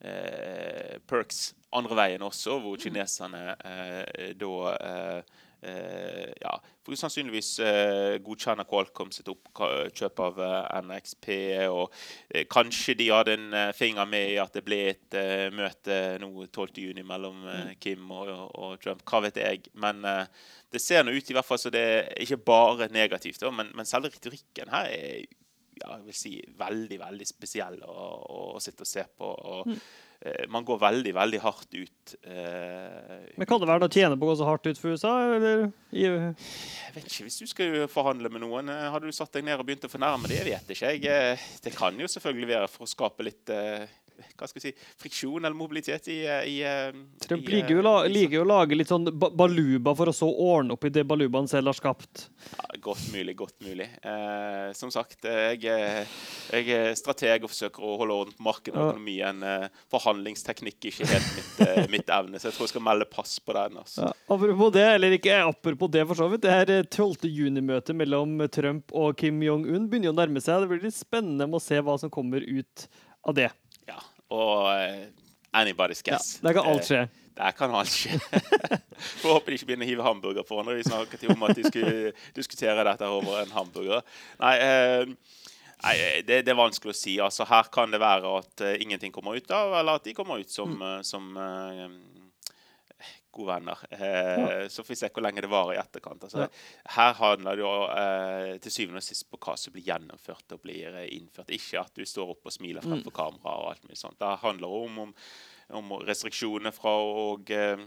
perks 0.01 1.51
andre 1.71 1.95
veien 1.95 2.25
også, 2.25 2.59
hvor 2.59 2.80
kineserne 2.81 3.56
eh, 3.63 4.31
da 4.39 4.51
eh, 4.75 5.39
eh, 5.62 6.31
ja, 6.42 6.53
for 6.83 6.98
sannsynligvis 7.00 7.51
eh, 7.63 8.18
godkjenner 8.25 8.68
Qualcomm 8.69 9.12
sitt 9.13 9.30
oppkjøp 9.31 10.21
av 10.25 10.42
eh, 10.44 10.80
NXP. 10.88 11.30
Og 11.71 11.86
eh, 12.30 12.48
kanskje 12.51 12.98
de 13.00 13.12
hadde 13.13 13.38
en 13.38 13.57
eh, 13.57 13.74
finger 13.77 14.09
med 14.09 14.33
i 14.33 14.39
at 14.42 14.56
det 14.57 14.65
ble 14.68 14.81
et 14.92 15.19
eh, 15.19 15.48
møte 15.56 16.00
nå 16.24 16.31
12.6 16.50 17.03
mellom 17.07 17.45
eh, 17.48 17.75
Kim 17.81 18.09
og, 18.12 18.31
og 18.51 18.80
Trump. 18.83 19.06
Hva 19.07 19.24
vet 19.27 19.39
jeg. 19.39 19.69
Men 19.80 20.03
eh, 20.07 20.25
det 20.71 20.83
ser 20.83 21.06
nå 21.06 21.15
ut 21.15 21.31
i 21.31 21.38
hvert 21.38 21.48
fall 21.48 21.62
så 21.62 21.71
det 21.74 21.86
er 21.92 22.12
ikke 22.25 22.42
bare 22.51 22.92
negativt, 22.92 23.44
men, 23.56 23.71
men 23.75 23.88
selve 23.88 24.12
retorikken 24.12 24.71
her 24.71 24.92
er 24.92 25.24
ja, 25.81 25.98
jeg 25.98 26.07
vil 26.07 26.18
si, 26.18 26.38
veldig 26.60 27.01
veldig 27.01 27.28
spesiell 27.30 27.81
å, 27.83 27.98
å, 27.98 28.39
å 28.56 28.63
sitte 28.63 28.86
og 28.86 28.89
se 28.89 29.04
på. 29.18 29.28
og 29.28 29.72
eh, 29.74 30.45
Man 30.51 30.66
går 30.68 30.80
veldig 30.81 31.13
veldig 31.18 31.42
hardt 31.44 31.78
ut. 31.78 32.13
Eh, 32.22 33.31
men 33.36 33.50
kan 33.50 33.62
det 33.62 33.69
være 33.69 33.89
å 33.89 33.94
tjene 33.94 34.18
på 34.19 34.28
å 34.28 34.31
gå 34.31 34.38
så 34.42 34.50
hardt 34.50 34.69
ut 34.69 34.81
for 34.81 34.94
USA? 34.95 35.13
Eller? 35.38 35.66
I, 35.92 36.06
jeg 36.06 36.95
vet 36.95 37.07
ikke, 37.07 37.25
Hvis 37.28 37.39
du 37.42 37.48
skal 37.50 37.80
forhandle 37.92 38.31
med 38.33 38.45
noen, 38.45 38.69
eh, 38.74 38.88
hadde 38.94 39.10
du 39.10 39.18
satt 39.18 39.33
deg 39.38 39.48
ned 39.48 39.60
og 39.60 39.68
begynt 39.68 39.88
å 39.88 39.92
fornærme 39.92 40.30
det? 40.31 40.42
Jeg 40.42 40.50
vet 40.51 40.75
ikke. 40.75 40.94
Jeg, 40.98 41.10
eh, 41.36 41.50
det 41.66 41.75
kan 41.78 42.00
jo 42.00 42.10
selvfølgelig 42.12 42.54
være 42.54 42.72
for 42.72 42.88
å 42.88 42.94
skape 42.94 43.27
litt 43.27 43.54
eh, 43.54 43.89
hva 44.38 44.50
skal 44.50 44.62
vi 44.62 44.70
si, 44.70 44.90
friksjon 45.02 45.42
eller 45.42 45.58
mobilitet 45.58 46.08
i, 46.12 46.20
i, 46.26 46.56
i 46.56 46.58
eh, 46.68 46.92
Trump 47.26 47.48
eh, 47.48 47.56
liker 47.58 47.78
jo, 47.78 47.86
la, 47.86 47.96
liker 48.10 48.40
jo 48.40 48.46
å 48.46 48.50
lage 48.52 48.78
litt 48.78 48.92
sånn 48.92 49.08
baluba 49.12 49.94
for 49.98 50.12
å 50.12 50.16
så 50.16 50.30
ordne 50.30 50.76
opp 50.76 50.88
i 50.88 50.94
det 50.94 51.06
balubaen 51.08 51.50
selv 51.52 51.72
har 51.72 51.78
skapt. 51.78 52.28
Ja, 52.56 52.68
godt 52.84 53.08
mulig, 53.14 53.36
godt 53.40 53.58
mulig. 53.66 53.88
Eh, 54.02 54.72
som 54.78 54.92
sagt, 54.94 55.26
eh, 55.26 55.54
jeg, 55.62 56.06
jeg 56.52 56.76
er 56.76 56.96
strateg 57.00 57.46
og 57.46 57.54
forsøker 57.54 57.86
å 57.86 57.98
holde 58.02 58.18
orden 58.24 58.38
på 58.38 58.48
markedet 58.48 58.78
og 58.78 58.94
økonomien. 58.94 59.44
Eh, 59.46 59.68
forhandlingsteknikk 59.92 60.80
er 60.82 60.94
ikke 60.94 61.10
helt 61.12 61.32
mitt, 61.38 61.62
eh, 61.68 61.84
mitt 61.98 62.14
evne, 62.14 62.40
så 62.40 62.50
jeg 62.50 62.58
tror 62.58 62.68
jeg 62.68 62.74
skal 62.76 62.86
melde 62.88 63.10
pass 63.12 63.38
på 63.40 63.56
den. 63.58 63.80
Altså. 63.82 64.08
Ja, 64.08 64.14
apropos 64.36 64.74
det, 64.76 64.88
eller 64.96 65.18
ikke 65.18 65.40
apropos 65.46 65.92
det 65.94 66.06
for 66.10 66.20
så 66.20 66.30
vidt, 66.32 66.46
det 66.46 66.56
her 66.56 66.74
eh, 66.80 66.84
12. 66.88 67.30
juni-møtet 67.30 67.98
mellom 67.98 68.38
Trump 68.54 68.94
og 68.98 69.18
Kim 69.22 69.42
Jong-un 69.46 69.90
begynner 69.92 70.13
å 70.13 70.18
nærme 70.18 70.44
seg. 70.44 70.63
Det 70.63 70.72
blir 70.72 70.86
litt 70.88 70.98
spennende 70.98 71.50
å 71.51 71.63
se 71.63 71.80
hva 71.82 71.98
som 72.01 72.13
kommer 72.13 72.46
ut 72.46 72.88
av 73.28 73.38
det. 73.38 73.50
Ja, 74.32 74.38
og 74.38 74.70
eh, 74.72 75.10
anybody's 75.54 76.02
Ja, 76.08 76.14
guess. 76.16 76.40
der 76.42 76.54
kan 76.56 76.66
alt 76.72 76.82
Eh, 76.82 76.88
skje. 76.88 77.02
Der 77.38 77.52
kan 77.52 77.72
alt 77.76 77.88
skje. 77.92 78.18
Får 79.22 79.34
håpe 79.34 79.52
de 79.52 79.58
ikke 79.58 79.66
begynner 79.70 79.88
å 79.88 79.90
hive 79.90 80.04
hamburger 80.06 80.44
på 80.48 80.60
når 80.64 80.76
Vi 80.80 80.84
snakket 80.90 81.20
til 81.24 81.32
om 81.34 81.44
at 81.48 81.56
de 81.58 81.64
skulle 81.68 82.12
diskutere 82.36 82.84
dette 82.86 83.08
over 83.08 83.42
en 83.44 83.52
hamburger. 83.56 84.02
Nei, 84.40 84.56
eh, 84.60 85.06
nei 85.84 85.96
det, 86.28 86.42
det 86.46 86.52
er 86.54 86.60
vanskelig 86.60 86.94
å 86.94 86.98
si. 87.00 87.16
Altså, 87.24 87.48
her 87.50 87.70
kan 87.74 87.92
det 87.92 88.00
være 88.04 88.34
at 88.42 88.62
eh, 88.68 88.76
ingenting 88.84 89.12
kommer 89.16 89.36
ut 89.40 89.50
av, 89.52 89.74
eller 89.80 89.98
at 90.00 90.04
de 90.06 90.14
kommer 90.14 90.40
ut 90.44 90.52
som, 90.52 90.76
Mm. 90.76 90.84
eh, 90.98 91.02
som 91.08 91.32
eh, 91.38 91.88
gode 93.32 93.54
venner. 93.56 93.78
Eh, 93.92 94.68
Så 94.68 94.84
får 94.84 94.88
vi 94.94 94.96
se 95.00 95.10
hvor 95.10 95.24
lenge 95.24 95.42
det 95.42 95.50
varer 95.52 95.76
i 95.76 95.80
etterkant. 95.82 96.24
Altså, 96.24 96.40
Ja. 96.44 96.48
Her 96.98 97.14
handler 97.14 97.56
det 97.56 97.64
jo 97.64 97.72
eh, 97.90 98.58
til 98.60 98.72
syvende 98.72 98.98
og 98.98 99.04
sist 99.04 99.30
på 99.32 99.38
hva 99.40 99.56
som 99.58 99.74
blir 99.74 99.84
gjennomført 99.88 100.52
og 100.52 100.62
blir 100.62 100.96
eh, 101.04 101.08
innført. 101.18 101.50
Ikke 101.56 101.80
at 101.82 101.94
du 101.96 102.04
står 102.06 102.30
opp 102.36 102.46
og 102.46 102.52
smiler 102.52 102.82
Mm. 102.84 102.92
fremfor 103.04 103.12
kamera 103.14 103.56
og 103.62 103.70
alt 103.72 103.84
mulig 103.88 103.98
sånt. 103.98 104.20
Det 104.20 104.38
handler 104.44 104.68
om, 104.68 105.00
om, 105.00 105.16
om 105.70 105.92
restriksjoner 106.08 106.72
fra 106.76 106.90
og 107.02 107.50
eh, 107.52 107.78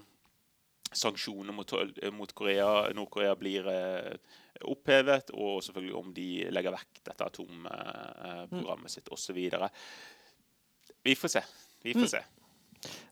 sanksjoner 0.94 1.52
mot, 1.52 1.72
mot 2.12 2.32
Korea, 2.34 2.88
Nord-Korea 2.94 3.34
blir 3.34 3.66
eh, 3.66 4.16
opphevet, 4.70 5.30
og 5.34 5.60
selvfølgelig 5.66 5.94
om 5.98 6.12
de 6.14 6.26
legger 6.54 6.70
vekk 6.76 7.00
dette 7.08 7.24
atomprogrammet 7.26 8.90
sitt 8.92 9.08
osv. 9.10 9.40
Vi 11.04 11.14
får 11.18 11.28
se. 11.28 11.42
Vi 11.82 11.92
får 11.94 12.00
Mm. 12.00 12.08
se. 12.08 12.22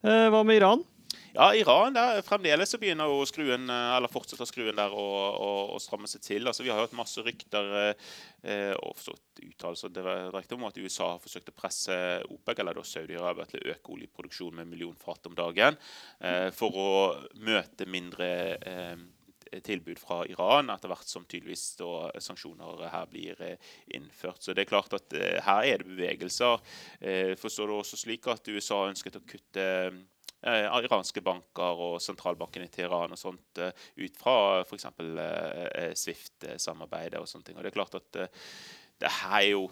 Eh, 0.04 0.28
hva 0.30 0.42
med 0.44 0.56
Iran? 0.60 0.84
Ja, 1.32 1.54
Iran 1.56 1.94
der, 1.96 2.18
fremdeles 2.26 2.74
så 2.74 2.76
begynner 2.76 3.08
å 3.08 3.22
skruen, 3.24 3.64
eller 3.72 4.10
fortsetter 4.12 4.44
skruen 4.44 4.76
der 4.76 4.92
å, 4.92 5.04
å, 5.32 5.52
å 5.72 5.78
stramme 5.80 6.10
seg 6.10 6.20
til. 6.26 6.44
Altså, 6.44 6.60
vi 6.66 6.68
har 6.68 6.76
hørt 6.82 6.92
masse 6.92 7.24
rykter 7.24 7.70
eh, 7.80 8.74
og 8.76 9.00
uttalelser 9.40 9.94
direkte 9.96 10.58
om 10.58 10.66
at 10.68 10.76
USA 10.76 11.14
har 11.14 11.22
forsøkt 11.24 11.48
å 11.48 11.56
presse 11.56 11.96
OPEC, 12.28 12.60
eller 12.60 12.82
Saudi-Arabia, 12.84 13.48
til 13.48 13.62
å 13.62 13.72
øke 13.72 13.96
oljeproduksjonen 13.96 14.60
med 14.60 14.66
en 14.66 14.74
million 14.74 15.00
fat 15.00 15.30
om 15.30 15.38
dagen 15.38 15.80
eh, 16.20 16.50
for 16.52 16.76
å 16.76 16.92
møte 17.40 17.88
mindre 17.88 18.30
eh, 18.60 19.08
tilbud 19.64 20.04
fra 20.04 20.22
Iran, 20.28 20.68
etter 20.76 20.92
hvert 20.92 21.08
som 21.08 21.24
tydeligvis 21.24 21.64
da, 21.80 22.10
sanksjoner 22.20 22.86
her 22.92 23.08
blir 23.08 23.40
eh, 23.40 23.74
innført. 23.96 24.44
Så 24.44 24.52
det 24.52 24.66
er 24.66 24.74
klart 24.76 25.00
at 25.00 25.16
eh, 25.16 25.40
her 25.48 25.64
er 25.64 25.80
det 25.80 25.94
bevegelser. 25.96 26.60
Eh, 27.00 27.34
forstår 27.40 27.72
du 27.72 27.78
også 27.80 28.04
slik 28.04 28.28
at 28.28 28.52
USA 28.52 28.84
ønsket 28.92 29.16
å 29.16 29.24
kutte 29.24 29.68
eh, 30.42 30.66
iranske 30.84 31.22
banker 31.24 31.82
og 31.86 31.96
sentralbanken 32.02 32.66
i 32.66 32.70
Teheran 32.72 33.14
og 33.14 33.20
sånt 33.20 33.62
uh, 33.62 33.70
ut 33.98 34.20
fra 34.20 34.36
f.eks. 34.64 34.88
Eh, 34.98 35.92
Swift-samarbeidet 35.98 37.20
og 37.20 37.28
sånne 37.30 37.48
ting. 37.48 37.58
Og 37.58 37.64
det 37.64 37.72
er 37.72 37.78
klart 37.78 37.98
at 37.98 38.22
det 39.02 39.16
her 39.22 39.38
er 39.40 39.50
jo 39.52 39.66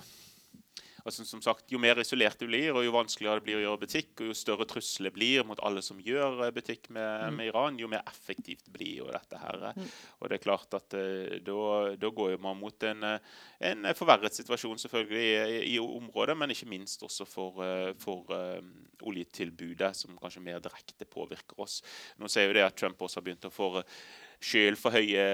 altså, 1.05 1.25
som 1.25 1.43
sagt, 1.45 1.67
Jo 1.73 1.79
mer 1.79 1.99
isolert 2.01 2.41
du 2.41 2.47
blir, 2.49 2.73
og 2.75 2.85
jo 2.85 2.95
vanskeligere 2.95 3.41
det 3.41 3.47
blir 3.47 3.59
å 3.59 3.63
gjøre 3.65 3.83
butikk, 3.85 4.13
og 4.21 4.31
jo 4.31 4.37
større 4.37 4.67
trusler 4.69 5.15
blir 5.15 5.45
mot 5.47 5.61
alle 5.67 5.83
som 5.85 6.01
gjør 6.03 6.47
eh, 6.47 6.53
butikk 6.55 6.91
med, 6.91 7.07
mm. 7.07 7.39
med 7.39 7.51
Iran, 7.51 7.81
jo 7.81 7.91
mer 7.91 8.05
effektivt 8.09 8.71
blir 8.73 9.01
jo 9.01 9.11
dette 9.11 9.41
her. 9.41 9.67
Eh. 9.71 9.81
Mm. 9.81 9.91
Og 10.21 10.31
det 10.31 10.39
er 10.39 10.45
klart 10.45 10.79
at 10.79 10.99
uh, 10.99 11.97
da 12.01 12.13
går 12.21 12.37
man 12.43 12.59
mot 12.61 12.89
en, 12.89 13.07
en, 13.71 13.91
forverret 13.97 14.37
situasjon 14.37 14.81
selvfølgelig 14.85 15.27
i, 15.27 15.61
i, 15.75 15.77
området, 15.81 16.37
men 16.39 16.55
ikke 16.55 16.71
minst 16.71 17.03
også 17.07 17.27
for, 17.29 17.63
for 18.01 18.31
um, 18.35 18.73
oljetilbudet, 19.11 19.95
som 19.97 20.19
kanskje 20.21 20.45
mer 20.45 20.61
direkte 20.63 21.09
påvirker 21.09 21.61
oss. 21.63 21.81
Nå 22.21 22.29
ser 22.31 22.51
vi 22.51 22.59
det 22.59 22.67
at 22.67 22.77
Trump 22.79 23.01
også 23.01 23.21
har 23.21 23.29
begynt 23.29 23.49
å 23.49 23.55
få 23.55 23.71
sjøl 24.41 24.77
for 24.81 24.97
høye 24.97 25.25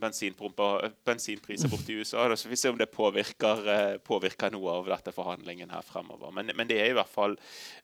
bensinpriser 0.00 1.70
borte 1.70 1.92
i 1.94 2.00
USA. 2.00 2.24
Da, 2.28 2.36
så 2.38 2.50
vi 2.50 2.58
ser 2.58 2.74
om 2.74 2.78
det 2.80 2.90
påvirker, 2.90 3.62
eh, 3.70 3.96
påvirker, 4.02 4.50
noe 4.50 4.74
av 4.80 4.88
dette 4.90 5.14
forhandlingen 5.14 5.70
her 5.70 5.84
fremover. 5.86 6.32
Men, 6.34 6.50
men 6.58 6.68
det 6.70 6.80
er 6.82 6.90
i 6.90 6.96
hvert 6.98 7.10
fall 7.10 7.36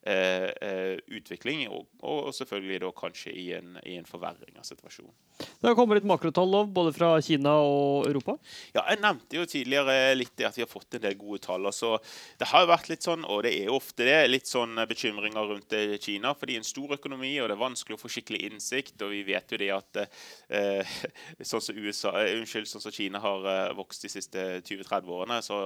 eh, 0.02 0.50
eh, 0.50 0.96
utvikling, 1.06 1.66
og, 1.70 1.86
og, 2.02 2.32
selvfølgelig 2.34 2.80
da 2.82 2.90
kanskje 2.98 3.34
i 3.34 3.46
en, 3.60 3.76
i 3.86 3.94
en, 4.00 4.08
forverring 4.08 4.58
av 4.58 4.66
situasjonen. 4.66 5.14
Det 5.36 5.68
har 5.68 5.76
kommet 5.78 6.00
litt 6.00 6.08
makrotall 6.08 6.58
både 6.72 6.92
fra 6.96 7.12
Kina 7.22 7.52
og 7.62 8.08
Europa? 8.08 8.36
Ja, 8.74 8.82
jeg 8.88 9.02
nevnte 9.04 9.38
jo 9.38 9.46
tidligere 9.48 10.14
litt 10.16 10.40
at 10.46 10.56
vi 10.56 10.64
har 10.64 10.70
fått 10.70 10.98
en 10.98 11.04
del 11.04 11.16
gode 11.20 11.42
tall. 11.44 11.68
Altså, 11.68 11.96
det 12.40 12.50
har 12.50 12.64
jo 12.64 12.72
vært 12.72 12.90
litt 12.90 13.06
sånn, 13.06 13.26
og 13.28 13.44
det 13.46 13.52
er 13.54 13.70
jo 13.70 13.78
ofte 13.78 14.06
det, 14.08 14.18
litt 14.32 14.50
sånn 14.50 14.80
bekymringer 14.88 15.52
rundt 15.52 15.78
Kina. 16.02 16.34
fordi 16.34 16.58
en 16.58 16.66
stor 16.66 16.96
økonomi, 16.96 17.34
og 17.40 17.50
det 17.50 17.56
er 17.56 17.62
vanskelig 17.62 17.98
å 17.98 18.02
få 18.02 18.10
skikkelig 18.16 18.42
innsikt. 18.50 18.96
Og 19.04 19.12
vi 19.14 19.22
vet 19.28 19.52
jo 19.52 19.60
det 19.60 19.70
at 19.76 20.02
eh, 20.02 20.55
sånn 21.50 21.64
som 21.64 21.78
USA, 21.78 22.14
eh, 22.22 22.34
unnskyld, 22.38 22.68
sånn 22.70 22.84
som 22.84 22.94
Kina 22.94 23.20
har 23.22 23.46
eh, 23.52 23.76
vokst 23.78 24.06
de 24.06 24.10
siste 24.12 24.48
20-30 24.66 25.14
årene, 25.18 25.38
så 25.44 25.60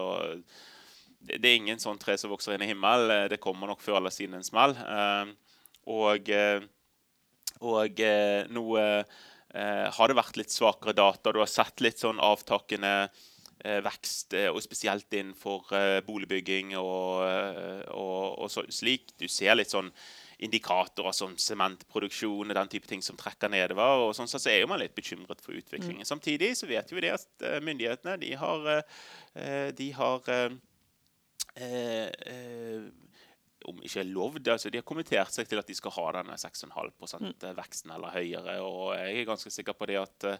det, 1.20 1.40
er 1.44 1.56
ingen 1.58 1.80
sånn 1.80 2.00
tre 2.00 2.16
som 2.18 2.32
vokser 2.32 2.56
inn 2.56 2.64
i 2.64 2.70
himmelen. 2.70 3.12
Eh, 3.14 3.28
det 3.32 3.40
kommer 3.42 3.70
nok 3.70 3.82
før 3.84 4.00
eller 4.00 4.14
siden 4.14 4.38
en 4.38 4.46
smell. 4.46 4.76
Eh, 4.76 5.32
og, 5.90 6.30
eh, 6.32 6.62
og 7.60 8.00
nå 8.54 8.64
har 9.50 10.06
det 10.06 10.14
vært 10.14 10.36
litt 10.38 10.52
svakere 10.54 10.94
data. 10.94 11.32
Du 11.34 11.40
har 11.42 11.48
sett 11.50 11.82
litt 11.82 11.98
sånn 11.98 12.20
avtakende 12.22 13.10
vekst, 13.82 14.36
og 14.54 14.60
spesielt 14.62 15.10
innenfor 15.10 15.66
boligbygging 16.06 16.76
og, 16.78 17.26
og, 17.90 18.46
og 18.46 18.70
slik. 18.70 19.10
Du 19.18 19.26
ser 19.26 19.58
litt 19.58 19.74
sånn 19.74 19.90
indikatorer 20.40 21.14
som 21.16 21.34
sementproduksjon 21.40 22.48
og 22.48 22.56
den 22.56 22.70
type 22.72 22.88
ting 22.88 23.02
som 23.04 23.18
trekker 23.20 23.52
nedover. 23.52 24.06
og 24.06 24.14
sånn 24.16 24.30
så 24.30 24.40
er 24.50 24.66
man 24.70 24.80
litt 24.80 24.96
bekymret 24.96 25.42
for 25.44 25.56
utviklingen. 25.56 26.06
Mm. 26.06 26.08
Samtidig 26.08 26.54
så 26.58 26.68
vet 26.70 26.92
vi 26.92 27.04
det 27.04 27.12
at 27.18 27.28
uh, 27.44 27.58
myndighetene 27.64 28.16
de 28.22 28.32
har, 28.40 28.66
uh, 29.36 29.68
de 29.76 29.92
har 29.98 30.34
om 33.68 33.80
ikke 33.84 34.04
lovd, 34.06 34.48
altså 34.48 34.70
de 34.70 34.78
har 34.80 34.86
kommentert 34.86 35.34
seg 35.34 35.48
til 35.50 35.60
at 35.60 35.68
de 35.68 35.74
skal 35.76 35.92
ha 35.92 36.04
denne 36.20 36.36
6,5 36.40 36.92
%-veksten 37.04 37.92
eller 37.92 38.14
høyere. 38.14 38.60
og 38.64 38.94
Jeg 38.96 39.18
er 39.18 39.28
ganske 39.28 39.52
sikker 39.52 39.76
på 39.76 39.90
det 39.90 39.98
at 40.00 40.28
Eh, 40.28 40.38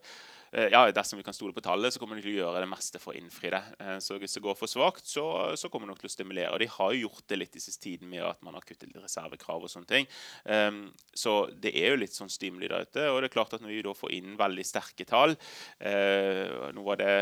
ja, 0.50 0.83
dersom 0.90 1.21
vi 1.21 1.23
kan 1.23 1.35
stole 1.35 1.54
på 1.54 1.62
tallet, 1.62 1.95
så 1.95 2.00
kommer 2.02 2.19
de 2.19 2.25
til 2.25 2.33
å 2.33 2.40
gjøre 2.40 2.64
det 2.64 2.71
meste 2.73 2.99
for 2.99 3.14
å 3.14 3.19
innfri 3.21 3.52
det. 3.54 3.61
Eh, 3.78 3.99
så 4.02 4.16
hvis 4.19 4.33
det 4.35 4.42
går 4.42 4.57
for 4.59 4.71
svakt, 4.71 5.07
så, 5.07 5.25
så 5.54 5.71
kommer 5.71 5.87
de 5.87 5.92
nok 5.92 6.00
til 6.02 6.11
å 6.11 6.14
stimulere. 6.14 6.50
Og 6.50 6.59
de 6.62 6.66
har 6.75 6.95
jo 6.95 7.04
gjort 7.04 7.26
det 7.30 7.38
litt 7.38 7.59
i 7.59 7.62
siste 7.62 7.85
tiden 7.85 8.11
med 8.11 8.25
at 8.26 8.40
man 8.42 8.57
har 8.59 8.66
kuttet 8.66 8.88
litt 8.90 8.99
reservekrav 8.99 9.66
og 9.66 9.71
sånne 9.71 9.87
ting. 9.90 10.09
Um, 10.42 10.80
så 11.14 11.35
det 11.54 11.71
er 11.78 11.95
jo 11.95 12.00
litt 12.02 12.16
sånn 12.16 12.33
stimuli 12.33 12.71
der 12.71 12.88
ute. 12.88 13.07
Og 13.12 13.21
det 13.21 13.30
er 13.30 13.35
klart 13.37 13.54
at 13.54 13.62
når 13.62 13.75
vi 13.76 13.85
da 13.87 13.95
får 13.95 14.14
inn 14.16 14.35
veldig 14.40 14.66
sterke 14.66 15.07
tall 15.09 15.37
uh, 15.37 16.71
Nå 16.75 16.83
var 16.85 16.99
det 17.00 17.14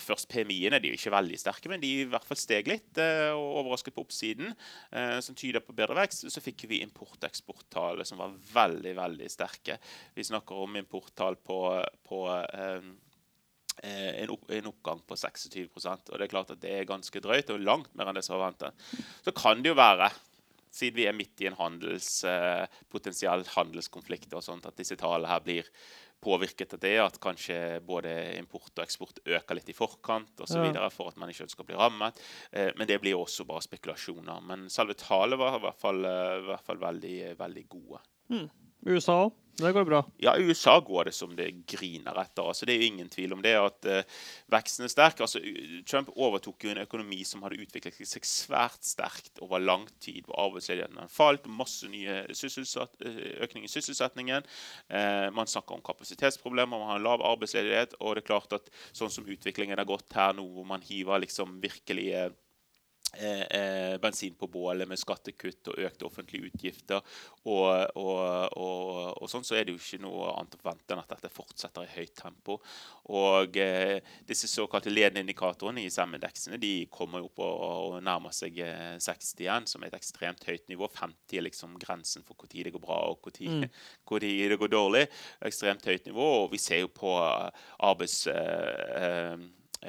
Først 0.00 0.28
PMI-ene 0.30 0.78
de 0.80 0.88
er 0.88 0.94
jo 0.94 0.98
ikke 0.98 1.12
veldig 1.12 1.38
sterke, 1.38 1.68
men 1.70 1.80
de 1.82 1.90
i 2.02 2.08
hvert 2.08 2.24
fall 2.26 2.38
steg 2.38 2.68
litt 2.70 2.98
og 3.00 3.60
overrasket 3.60 3.94
på 3.94 4.02
oppsiden, 4.04 4.52
som 5.24 5.36
tyder 5.38 5.62
på 5.64 5.74
bedre 5.76 5.96
vekst. 5.98 6.26
Så 6.32 6.42
fikk 6.42 6.64
vi 6.70 6.80
import- 6.84 7.18
og 7.18 7.28
eksporttall 7.28 8.02
som 8.08 8.20
var 8.20 8.34
veldig, 8.52 8.92
veldig 8.98 9.30
sterke. 9.32 9.78
Vi 10.16 10.26
snakker 10.26 10.62
om 10.64 10.78
importtall 10.80 11.38
på, 11.44 11.60
på 12.06 12.22
Eh, 12.29 12.29
eh, 12.29 12.29
en, 13.82 14.32
opp, 14.34 14.50
en, 14.52 14.66
oppgang 14.70 14.98
på 15.08 15.16
26% 15.16 16.10
og 16.12 16.18
Det 16.18 16.26
er 16.26 16.32
klart 16.32 16.50
at 16.54 16.60
det 16.62 16.72
er 16.74 16.88
ganske 16.88 17.22
drøyt 17.22 17.52
og 17.54 17.62
langt 17.64 17.94
mer 17.96 18.10
enn 18.10 18.18
det 18.18 18.24
som 18.26 18.36
var 18.36 18.50
ventet. 18.50 18.90
Så 19.24 19.32
kan 19.36 19.62
det 19.62 19.72
jo 19.72 19.78
være, 19.78 20.10
siden 20.74 20.98
vi 20.98 21.08
er 21.08 21.16
midt 21.16 21.40
i 21.42 21.48
en 21.50 21.58
handels, 21.58 22.12
eh, 22.28 22.66
potensiell 22.92 23.44
handelskonflikt, 23.56 24.34
og 24.36 24.44
sånt, 24.44 24.68
at 24.68 24.78
disse 24.78 24.98
tallene 25.00 25.30
her 25.30 25.42
blir 25.44 25.70
påvirket 26.20 26.74
av 26.76 26.80
det, 26.82 26.96
at 27.00 27.16
kanskje 27.22 27.56
både 27.86 28.12
import 28.36 28.74
og 28.76 28.84
eksport 28.84 29.22
øker 29.24 29.56
litt 29.56 29.70
i 29.72 29.76
forkant 29.76 30.42
osv. 30.44 30.66
Ja. 30.68 30.88
for 30.92 31.08
at 31.08 31.16
man 31.16 31.32
ikke 31.32 31.46
ønsker 31.46 31.64
å 31.64 31.68
bli 31.70 31.78
rammet. 31.80 32.20
Eh, 32.52 32.72
men 32.76 32.88
det 32.90 33.00
blir 33.00 33.16
også 33.16 33.46
bare 33.48 33.64
spekulasjoner. 33.64 34.44
Men 34.44 34.68
selve 34.72 34.98
tallene 35.00 35.40
var 35.40 35.56
i 35.56 35.64
hvert 35.64 35.80
fall, 35.80 36.04
i 36.04 36.48
hvert 36.50 36.66
fall 36.66 36.82
veldig, 36.82 37.18
veldig 37.40 37.68
gode. 37.72 38.02
Mm. 38.30 38.48
USA 38.86 39.22
òg? 39.26 39.36
Det 39.56 39.72
går 39.72 39.84
bra. 39.84 40.00
Ja, 40.16 40.38
USA 40.38 40.80
går 40.80 41.04
det 41.04 41.12
som 41.12 41.34
det 41.36 41.50
griner 41.68 42.16
etter. 42.22 42.46
altså 42.48 42.66
Det 42.66 42.74
er 42.74 42.82
jo 42.82 42.88
ingen 42.88 43.08
tvil 43.08 43.32
om 43.32 43.42
det. 43.42 43.54
at 43.58 43.86
uh, 43.86 44.02
Veksten 44.52 44.84
er 44.84 44.92
sterk. 44.92 45.20
altså 45.20 45.40
Trump 45.86 46.08
overtok 46.16 46.64
jo 46.64 46.70
en 46.70 46.82
økonomi 46.84 47.22
som 47.24 47.42
hadde 47.42 47.60
utviklet 47.60 48.00
seg 48.08 48.24
svært 48.24 48.84
sterkt 48.86 49.42
over 49.44 49.60
lang 49.60 49.88
tid. 50.00 50.24
hvor 50.24 50.40
Arbeidsledigheten 50.46 50.98
har 51.02 51.08
falt, 51.12 51.46
masse 51.46 51.88
nye 51.88 52.24
eh, 52.24 53.40
økning 53.44 53.64
i 53.64 53.72
sysselsettingen. 53.72 54.46
Uh, 54.88 55.28
man 55.34 55.46
snakker 55.46 55.74
om 55.74 55.84
kapasitetsproblemer, 55.84 56.78
man 56.78 56.94
har 56.94 57.04
lav 57.04 57.22
arbeidsledighet. 57.22 57.98
Og 58.00 58.16
det 58.16 58.24
er 58.24 58.30
klart 58.32 58.52
at 58.52 58.70
sånn 58.92 59.10
som 59.12 59.28
utviklingen 59.28 59.78
har 59.78 59.88
gått 59.88 60.12
her 60.16 60.32
nå, 60.32 60.46
hvor 60.54 60.64
man 60.64 60.84
hiver 60.84 61.20
liksom 61.20 61.60
virkelig 61.60 62.14
uh, 62.16 62.30
Eh, 63.12 63.40
eh, 63.40 63.98
bensin 63.98 64.34
på 64.38 64.46
bålet 64.46 64.88
med 64.88 64.98
skattekutt 64.98 65.72
og 65.72 65.80
økte 65.82 66.06
offentlige 66.06 66.50
utgifter, 66.50 67.00
og, 67.42 67.96
og, 67.98 68.20
og, 68.54 68.90
og, 69.16 69.26
sånn, 69.30 69.46
så 69.46 69.56
er 69.58 69.66
det 69.66 69.74
jo 69.74 69.80
ikke 69.80 70.02
noe 70.04 70.28
annet 70.36 70.54
å 70.54 70.60
forvente 70.60 70.94
enn 70.94 71.02
at 71.02 71.10
dette 71.16 71.32
fortsetter 71.34 71.88
i 71.88 71.94
høyt 71.96 72.14
tempo. 72.20 72.60
Og 73.10 73.58
eh, 73.58 73.98
disse 74.28 74.46
såkalte 74.50 74.92
ledende 74.92 75.24
indikatorene 75.24 75.82
i 75.82 75.90
SEM-indeksene 75.90 76.60
de 76.62 76.72
kommer 76.92 77.26
opp 77.26 77.42
og, 77.42 77.98
nærmer 78.04 78.34
seg 78.36 78.60
60 78.60 79.10
eh, 79.10 79.44
igjen, 79.44 79.66
som 79.66 79.82
er 79.82 79.90
et 79.90 79.98
ekstremt 79.98 80.46
høyt 80.46 80.70
nivå. 80.70 80.88
50 80.94 81.40
er 81.40 81.46
liksom 81.48 81.74
grensen 81.82 82.26
for 82.26 82.38
når 82.40 82.70
det 82.70 82.74
går 82.76 82.84
bra 82.84 83.02
og 83.10 83.26
når 83.26 83.66
mm. 83.66 83.66
det 84.54 84.60
går 84.60 84.72
dårlig. 84.72 85.04
Ekstremt 85.50 85.86
høyt 85.86 86.06
nivå. 86.06 86.30
Og 86.44 86.54
vi 86.54 86.62
ser 86.62 86.84
jo 86.84 86.94
på 86.94 87.16
arbeids... 87.18 88.22
Eh, 88.30 89.00
Eh, 89.00 89.38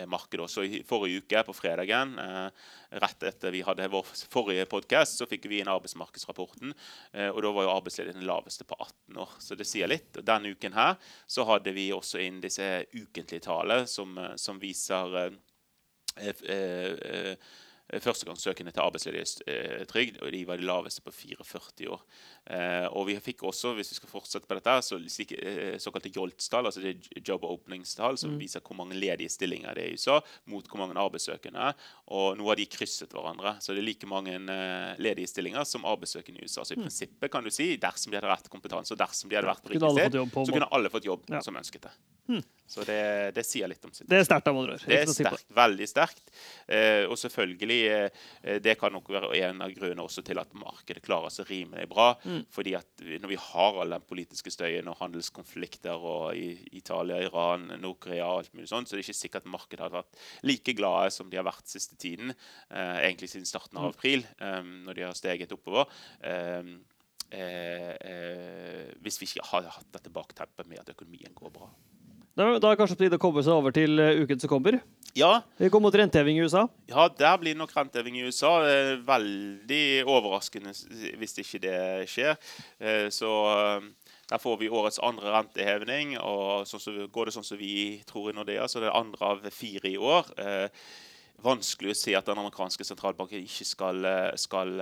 markedet 0.08 0.46
også. 0.46 0.64
I 0.64 0.82
forrige 0.88 1.22
uke, 1.22 1.44
på 1.48 1.56
fredagen, 1.56 2.14
eh, 2.20 2.70
rett 3.04 3.24
etter 3.28 3.52
vi 3.52 3.64
hadde 3.66 3.90
vår 3.92 4.08
forrige 4.32 4.66
podkast, 4.72 5.20
så 5.20 5.28
fikk 5.30 5.50
vi 5.52 5.60
inn 5.62 5.72
arbeidsmarkedsrapporten. 5.72 6.74
Eh, 7.14 7.30
og 7.30 7.42
da 7.44 7.54
var 7.56 7.68
jo 7.68 7.74
arbeidsledigheten 7.76 8.28
laveste 8.28 8.68
på 8.68 8.78
18 8.80 9.22
år. 9.26 9.36
Så 9.40 9.58
det 9.60 9.68
sier 9.70 9.92
litt. 9.92 10.16
Og 10.18 10.28
denne 10.28 10.54
uken 10.56 10.78
her 10.78 10.96
så 11.28 11.46
hadde 11.50 11.76
vi 11.76 11.90
også 11.96 12.24
inn 12.24 12.42
disse 12.44 12.70
ukentlige 12.96 13.48
tallene 13.48 13.88
som, 13.90 14.16
som 14.40 14.62
viser 14.62 15.18
eh, 15.26 15.40
eh, 16.22 16.42
Eh, 16.52 17.36
førstegangssøkende 18.00 18.72
til 18.72 18.84
arbeidsledighetstrygd, 18.86 20.22
og 20.22 20.32
de 20.32 20.42
var 20.48 20.60
de 20.62 20.68
laveste 20.68 21.04
på 21.04 21.12
44 21.12 21.90
år. 21.92 22.04
Eh, 22.56 22.88
og 22.96 23.08
vi 23.10 23.18
fikk 23.22 23.44
også, 23.50 23.74
hvis 23.78 23.92
vi 23.92 23.98
skal 24.00 24.12
fortsette 24.12 24.48
på 24.48 24.56
dette, 24.58 24.76
så, 24.86 24.98
eh, 24.98 25.76
såkalte 25.82 26.12
JOLTS-tall, 26.16 26.70
altså 26.70 26.82
det 26.84 26.94
er 26.96 27.26
job 27.28 27.44
openings-tall, 27.44 28.18
som 28.18 28.32
mm. 28.36 28.40
viser 28.40 28.64
hvor 28.64 28.80
mange 28.80 28.96
ledige 28.96 29.30
stillinger 29.30 29.76
det 29.76 29.84
er 29.84 29.92
i 29.92 30.00
USA, 30.00 30.22
mot 30.46 30.68
hvor 30.68 30.80
mange 30.80 30.96
arbeidssøkende. 30.96 31.74
Og 32.16 32.40
nå 32.40 32.48
har 32.48 32.60
de 32.60 32.70
krysset 32.72 33.12
hverandre. 33.12 33.58
Så 33.60 33.76
det 33.76 33.84
er 33.84 33.90
like 33.90 34.08
mange 34.08 34.38
ledige 35.02 35.28
stillinger 35.28 35.68
som 35.68 35.86
arbeidssøkende 35.86 36.40
i 36.40 36.48
USA. 36.48 36.64
Så 36.64 36.76
i 36.76 36.80
mm. 36.80 36.88
prinsippet 36.88 37.32
kan 37.32 37.44
du 37.44 37.52
si, 37.52 37.74
dersom 37.82 38.12
de 38.12 38.22
hadde 38.22 38.32
rett 38.32 38.50
kompetanse, 38.52 38.96
og 38.96 39.04
dersom 39.04 39.30
de 39.30 39.40
hadde 39.40 39.52
vært 39.52 39.66
på 39.66 39.76
riktig 39.76 39.94
sted, 39.98 40.20
så 40.32 40.50
kunne 40.56 40.72
alle 40.72 40.94
fått 40.94 41.10
jobb 41.10 41.28
ja. 41.32 41.44
som 41.44 41.60
ønsket 41.60 41.90
det. 41.90 41.96
Så 42.72 42.86
det, 42.88 43.34
det, 43.36 43.44
sier 43.44 43.68
litt 43.68 43.84
om 43.84 43.92
situasjonen. 43.92 44.12
Det 44.14 44.20
er 44.22 44.28
sterkt 44.30 44.46
av 44.48 44.54
Monroe. 44.56 44.78
Det 44.80 45.00
er 45.02 45.10
sterkt, 45.12 45.50
veldig 45.52 45.88
sterkt. 45.92 46.30
Eh, 46.72 47.04
og 47.04 47.18
selvfølgelig, 47.20 47.80
eh, 47.92 48.60
det 48.64 48.78
kan 48.80 48.96
nok 48.96 49.10
være 49.12 49.34
en 49.42 49.60
av 49.66 49.74
grunnene 49.76 50.06
også 50.06 50.24
til 50.24 50.40
at 50.40 50.56
markedet 50.56 51.04
klarer 51.04 51.34
seg 51.36 51.52
rimelig 51.52 51.90
bra. 51.92 52.14
Mm. 52.24 52.46
fordi 52.54 52.76
at 52.78 53.04
når 53.04 53.32
vi 53.34 53.40
har 53.44 53.82
all 53.82 53.96
den 53.96 54.06
politiske 54.08 54.54
støyen 54.54 54.88
og 54.88 55.00
handelskonflikter 55.02 56.08
og 56.14 56.38
i 56.38 56.54
Italia, 56.80 57.20
Iran, 57.26 57.68
Nord-Korea 57.82 58.30
og 58.30 58.46
alt 58.46 58.56
mulig 58.56 58.70
sånt, 58.72 58.88
så 58.88 58.96
det 58.96 59.02
er 59.02 59.10
ikke 59.10 59.20
sikkert 59.20 59.44
at 59.44 59.52
markedet 59.52 59.84
har 59.84 59.94
vært 59.98 60.24
like 60.48 60.78
glade 60.78 61.12
som 61.12 61.28
de 61.28 61.42
har 61.42 61.48
vært 61.48 61.68
siste 61.68 62.00
tiden. 62.00 62.32
Eh, 62.72 62.98
egentlig 63.04 63.34
siden 63.34 63.52
starten 63.52 63.82
av 63.82 63.90
mm. 63.90 63.92
april, 63.98 64.28
eh, 64.40 64.74
når 64.88 64.96
de 64.96 65.08
har 65.10 65.20
steget 65.20 65.60
oppover. 65.60 65.92
Eh, 66.24 66.72
eh, 67.36 68.92
hvis 69.04 69.20
vi 69.22 69.28
ikke 69.28 69.50
hadde 69.52 69.72
hatt 69.76 69.92
dette 69.96 70.12
bakteppet 70.14 70.68
med 70.72 70.86
at 70.86 70.96
økonomien 70.96 71.36
går 71.36 71.52
bra. 71.60 71.68
Da, 72.32 72.48
da 72.56 72.70
er 72.70 72.76
det 72.76 72.80
kanskje 72.80 72.96
på 72.96 73.04
tide 73.04 73.18
å 73.20 73.22
komme 73.22 73.44
seg 73.44 73.58
over 73.58 73.74
til 73.76 74.00
uh, 74.00 74.22
uken 74.24 74.40
som 74.40 74.52
kommer. 74.52 74.80
Ja. 75.18 75.42
Vi 75.60 75.68
går 75.72 75.84
mot 75.84 75.96
renteheving 76.00 76.40
i 76.40 76.46
USA. 76.46 76.64
Ja, 76.88 77.10
der 77.12 77.36
blir 77.42 77.58
nok 77.60 77.74
renteheving 77.76 78.16
i 78.20 78.24
USA. 78.24 78.54
Veldig 79.04 79.84
overraskende 80.08 80.72
hvis 81.20 81.36
ikke 81.44 81.60
det 81.66 81.82
skjer. 82.12 82.40
Uh, 82.80 83.10
så 83.12 83.32
der 84.32 84.40
får 84.40 84.62
vi 84.62 84.72
årets 84.72 85.02
andre 85.04 85.36
renteheving. 85.36 86.16
Og 86.24 86.68
sånn 86.70 86.84
så 86.84 86.96
går 87.12 87.28
det 87.28 87.36
sånn 87.36 87.48
som 87.48 87.60
vi 87.60 88.00
tror 88.08 88.32
i 88.32 88.38
Nordea, 88.38 88.70
så 88.72 88.80
det 88.80 88.88
er 88.88 89.00
andre 89.02 89.34
av 89.34 89.48
fire 89.52 89.92
i 89.92 90.00
år 90.00 90.32
vanskelig 91.44 91.94
å 91.94 91.98
se 91.98 92.16
at 92.18 92.28
den 92.30 92.40
amerikanske 92.42 92.86
sentralbanken 92.88 93.44
ikke 93.46 93.68
skal, 93.68 94.08
skal 94.40 94.76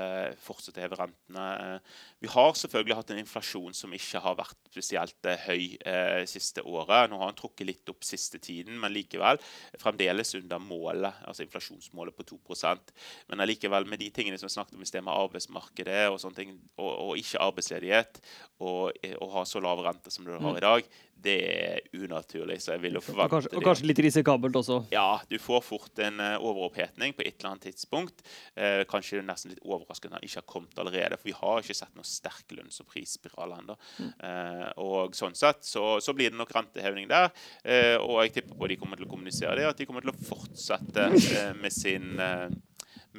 fortsette 0.43 0.81
å 0.81 0.85
heve 0.85 0.99
rentene. 0.99 1.79
Vi 2.19 2.27
har 2.27 2.55
selvfølgelig 2.57 2.97
hatt 2.97 3.11
en 3.13 3.21
inflasjon 3.21 3.75
som 3.75 3.93
ikke 3.95 4.19
har 4.19 4.35
vært 4.35 4.57
spesielt 4.67 5.27
eh, 5.29 5.45
høy 5.47 5.77
eh, 5.87 6.25
siste 6.27 6.63
året. 6.67 7.07
Nå 7.07 7.19
har 7.21 7.31
den 7.31 7.37
trukket 7.39 7.67
litt 7.67 7.91
opp 7.91 8.03
siste 8.03 8.41
tiden, 8.43 8.75
men 8.81 8.91
likevel 8.91 9.39
fremdeles 9.79 10.35
under 10.35 10.59
målet, 10.59 11.21
altså 11.23 11.45
inflasjonsmålet 11.45 12.17
på 12.17 12.27
2% 12.33 12.91
Men 13.31 13.43
allikevel 13.43 13.87
med 13.87 14.01
de 14.03 14.09
tingene 14.11 14.37
som 14.39 14.49
vi 14.49 14.55
snakket 14.57 14.75
om 14.75 14.83
i 14.83 14.89
sted 14.89 15.05
med 15.05 15.15
arbeidsmarkedet 15.15 16.01
og 16.09 16.19
sånne 16.19 16.41
ting, 16.41 16.55
og, 16.77 16.91
og 16.91 17.21
ikke 17.21 17.43
arbeidsledighet, 17.45 18.21
og, 18.59 18.99
og 19.15 19.33
ha 19.37 19.45
så 19.47 19.63
lav 19.63 19.79
rente 19.85 20.11
som 20.11 20.27
du 20.27 20.35
har 20.35 20.59
i 20.59 20.65
dag, 20.65 20.91
det 21.23 21.35
er 21.49 21.79
unaturlig. 21.99 22.59
så 22.63 22.75
jeg 22.75 22.83
vil 22.83 22.97
jo 22.97 23.01
forvente 23.03 23.27
og 23.27 23.33
kanskje, 23.35 23.51
og 23.57 23.65
kanskje 23.65 23.87
litt 23.89 24.01
risikabelt 24.05 24.55
også? 24.59 24.79
Ja, 24.93 25.19
du 25.29 25.35
får 25.41 25.63
fort 25.65 26.01
en 26.05 26.21
uh, 26.23 26.37
overopphetning 26.37 27.15
på 27.17 27.25
et 27.25 27.35
eller 27.39 27.51
annet 27.51 27.67
tidspunkt. 27.69 28.23
Eh, 28.55 28.83
kanskje 28.89 29.21
nesten 29.25 29.53
litt 29.53 29.63
overraskende 29.65 30.17
at 30.17 30.23
den 30.23 30.29
ikke 30.29 30.41
har 30.41 30.47
kommet 30.53 30.81
allerede, 30.81 31.19
for 31.19 31.29
vi 31.29 31.35
har 31.37 31.61
ikke 31.63 31.77
sett 31.77 31.93
noen 31.97 32.07
sterk 32.07 32.55
lønns- 32.55 32.79
og 32.83 32.89
prisspiral 32.91 33.57
ennå. 33.57 33.75
Mm. 33.99 34.09
Eh, 34.29 34.65
og 34.85 35.17
sånn 35.17 35.37
sett 35.37 35.67
så, 35.67 35.85
så, 36.03 36.15
blir 36.15 36.31
det 36.31 36.39
nok 36.39 36.55
renteheving 36.55 37.09
der. 37.11 37.29
Eh, 37.63 37.95
og 37.99 38.23
jeg 38.23 38.39
tipper 38.39 38.59
på 38.59 38.71
de 38.71 38.79
kommer 38.79 38.99
til 38.99 39.09
å 39.09 39.11
kommunisere 39.11 39.59
det, 39.59 39.69
at 39.69 39.79
de 39.79 39.87
kommer 39.89 40.05
til 40.05 40.13
å 40.13 40.19
fortsette 40.31 41.09
eh, 41.35 41.53
med 41.59 41.75
sin, 41.75 42.11
eh, 42.23 42.47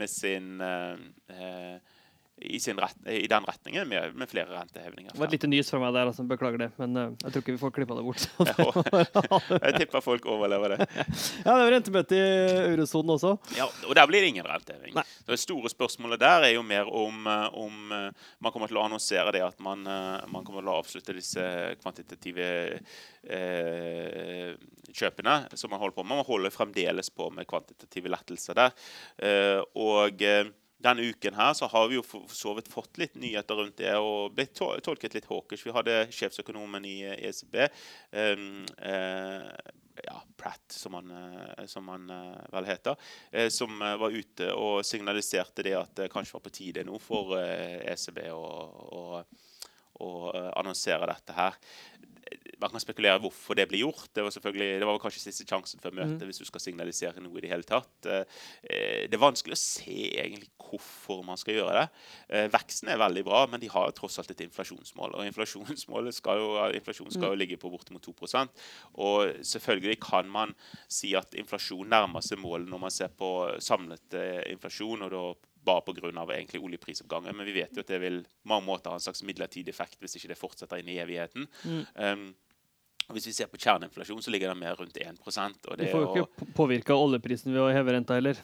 med 0.01 0.13
sin 0.13 0.53
eh, 0.65 1.97
i, 2.41 2.59
ret, 2.59 2.97
i, 3.07 3.27
den 3.27 3.45
retningen 3.45 3.89
med, 3.89 4.15
med 4.15 4.29
flere 4.29 4.49
rentehevinger. 4.55 5.13
Det 5.13 5.21
var 5.21 5.29
et 5.29 5.35
lite 5.37 5.49
nys 5.51 5.71
fra 5.71 5.81
meg 5.83 5.93
der, 5.93 6.09
altså, 6.09 6.25
beklager 6.29 6.63
det. 6.63 6.69
Men 6.81 6.97
uh, 6.97 7.03
jeg 7.21 7.35
tror 7.35 7.43
ikke 7.43 7.55
vi 7.55 7.61
får 7.61 7.73
klippa 7.77 7.97
det 7.99 8.05
bort. 8.07 8.23
jeg 9.67 9.75
tipper 9.83 10.05
folk 10.05 10.29
overlever 10.31 10.75
det. 10.75 10.87
ja, 11.45 11.53
det 11.53 11.67
er 11.67 11.73
rentemøte 11.75 12.17
i 12.17 12.23
eurosonen 12.71 13.15
også. 13.17 13.35
Ja, 13.59 13.67
og 13.85 13.99
der 13.99 14.09
blir 14.09 14.25
det 14.25 14.31
ingen 14.33 14.49
renteheving. 14.49 14.95
Nei. 14.97 15.05
Så 15.21 15.35
Det 15.35 15.41
store 15.43 15.73
spørsmålet 15.73 16.23
der 16.23 16.47
er 16.49 16.55
jo 16.55 16.65
mer 16.65 16.89
om, 16.89 17.21
eh, 17.29 17.59
om 17.61 17.93
uh, 17.93 18.31
man 18.41 18.55
kommer 18.55 18.73
til 18.73 18.81
å 18.81 18.87
annonsere 18.87 19.35
det 19.37 19.45
at 19.45 19.61
man, 19.61 19.85
man 19.85 20.45
kommer 20.47 20.65
til 20.65 20.73
å 20.73 20.79
avslutte 20.81 21.17
disse 21.17 21.45
kvantitative 21.83 22.49
kjøpene 24.97 25.35
som 25.53 25.73
man 25.73 25.81
holder 25.83 25.97
på 25.99 26.05
med. 26.07 26.17
Man 26.23 26.29
holder 26.29 26.55
fremdeles 26.55 27.13
på 27.13 27.29
med 27.35 27.49
kvantitative 27.51 28.13
lettelser 28.13 28.57
der. 28.57 28.73
og 29.77 30.25
denne 30.81 31.05
uken 31.13 31.37
her 31.37 31.53
så 31.57 31.69
har 31.71 31.89
vi 31.89 31.99
jo 31.99 32.05
for 32.07 32.31
så 32.35 32.55
vidt 32.57 32.71
fått 32.73 33.01
litt 33.01 33.19
nyheter 33.21 33.59
rundt 33.59 33.79
det 33.81 33.93
og 34.01 34.33
blitt 34.37 34.57
tolket 34.57 35.17
litt 35.17 35.29
hawkish. 35.29 35.67
Vi 35.67 35.75
hadde 35.77 36.07
sjefsøkonomen 36.15 36.87
i 36.89 36.97
ECB, 37.29 37.59
um, 38.17 38.65
uh, 38.81 39.51
ja, 40.01 40.17
Pratt, 40.41 40.73
som 40.73 40.97
han, 40.97 41.11
uh, 41.11 41.67
som 41.69 41.89
han 41.93 42.09
uh, 42.11 42.41
vel 42.55 42.69
heter, 42.71 42.97
uh, 43.37 43.49
som 43.53 43.77
var 43.79 44.17
ute 44.17 44.49
og 44.57 44.81
signaliserte 44.87 45.67
det 45.67 45.77
at 45.77 45.95
det 46.01 46.11
kanskje 46.13 46.39
var 46.39 46.47
på 46.47 46.55
tide 46.61 46.87
nå 46.89 47.01
for 47.03 47.37
ECB 47.41 48.23
e 48.25 48.33
å, 48.33 48.47
å, 49.01 49.23
å 50.01 50.11
annonsere 50.57 51.11
dette 51.13 51.37
her 51.37 51.61
man 52.61 52.73
kan 52.73 52.83
spekulere 52.83 53.21
hvorfor 53.23 53.57
det 53.57 53.67
blir 53.71 53.85
gjort. 53.85 54.11
Det 54.15 54.25
var, 54.25 54.53
det 54.53 54.87
var 54.87 54.99
kanskje 55.03 55.23
siste 55.23 55.47
sjansen 55.49 55.81
før 55.83 55.95
møtet 55.97 56.21
mm. 56.21 56.29
hvis 56.29 56.41
du 56.43 56.47
skal 56.49 56.63
signalisere 56.63 57.23
noe 57.23 57.39
i 57.39 57.45
det 57.45 57.53
hele 57.53 57.67
tatt. 57.67 57.93
Eh, 58.07 59.07
det 59.09 59.17
er 59.17 59.23
vanskelig 59.23 59.57
å 59.57 59.61
se 59.61 59.97
egentlig 60.11 60.51
hvorfor 60.61 61.25
man 61.27 61.41
skal 61.41 61.57
gjøre 61.57 61.77
det. 61.79 61.87
Eh, 62.29 62.47
veksten 62.53 62.93
er 62.93 63.01
veldig 63.01 63.25
bra, 63.27 63.43
men 63.51 63.63
de 63.63 63.71
har 63.73 63.93
tross 63.97 64.21
alt 64.21 64.33
et 64.35 64.45
inflasjonsmål. 64.47 65.17
Og 65.19 65.31
inflasjonsmålet 65.31 66.17
skal 66.17 66.43
jo, 66.43 66.51
inflasjon 66.79 67.11
skal 67.11 67.31
jo 67.31 67.39
mm. 67.39 67.41
ligge 67.43 67.61
på 67.61 67.73
bortimot 67.73 68.07
2 68.07 68.45
Og 69.03 69.45
selvfølgelig 69.47 70.01
kan 70.05 70.31
man 70.31 70.55
si 70.89 71.15
at 71.19 71.35
inflasjon 71.39 71.89
nærmer 71.91 72.25
seg 72.25 72.43
målet 72.43 72.69
når 72.71 72.85
man 72.87 72.95
ser 72.95 73.13
på 73.15 73.31
samlet 73.59 74.19
eh, 74.19 74.43
inflasjon. 74.53 75.09
og 75.09 75.15
da 75.15 75.25
bare 75.65 75.83
pga. 75.87 76.61
oljeprisoppgangen. 76.61 77.37
Men 77.37 77.47
vi 77.47 77.53
vet 77.53 77.75
jo 77.77 77.81
at 77.81 77.91
det 77.91 78.01
vil 78.01 78.23
på 78.25 78.49
mange 78.49 78.67
måter 78.67 78.91
ha 78.91 78.97
en 78.97 79.05
slags 79.05 79.23
midlertidig 79.23 79.73
effekt 79.73 80.01
hvis 80.01 80.17
ikke 80.17 80.33
det 80.33 80.39
fortsetter 80.39 80.81
inn 80.81 80.89
i 80.89 81.01
evigheten. 81.03 81.47
Mm. 81.65 81.85
Um, 81.95 82.31
hvis 83.15 83.27
vi 83.27 83.35
ser 83.35 83.51
på 83.51 83.59
kjerneinflasjon, 83.59 84.23
så 84.23 84.31
ligger 84.31 84.53
den 84.53 84.61
mer 84.61 84.79
rundt 84.79 84.97
1 84.97 85.19
og 85.27 85.77
det 85.77 85.87
De 85.87 85.91
får 85.91 86.03
jo 86.05 86.25
ikke 86.25 86.51
påvirka 86.55 86.95
oljeprisen 86.95 87.53
ved 87.53 87.65
å 87.65 87.71
heve 87.75 87.97
renta 87.97 88.15
heller. 88.15 88.39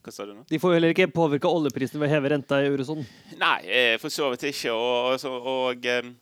Hva 0.00 0.12
sa 0.12 0.24
du 0.24 0.34
nå? 0.34 0.44
De 0.48 0.58
får 0.60 0.72
jo 0.72 0.78
heller 0.78 0.94
ikke 0.94 1.10
påvirka 1.12 1.48
oljeprisen 1.48 2.00
ved 2.00 2.08
å 2.08 2.14
heve 2.14 2.32
renta 2.32 2.60
i 2.60 2.68
eurosonen. 2.68 3.06
Nei, 3.40 3.60
eh, 3.68 3.94
for 4.00 4.12
så 4.12 4.30
vidt 4.32 4.46
ikke. 4.48 4.72
Og, 4.72 5.24
og, 5.28 5.48
og 5.52 5.88
um, 6.00 6.12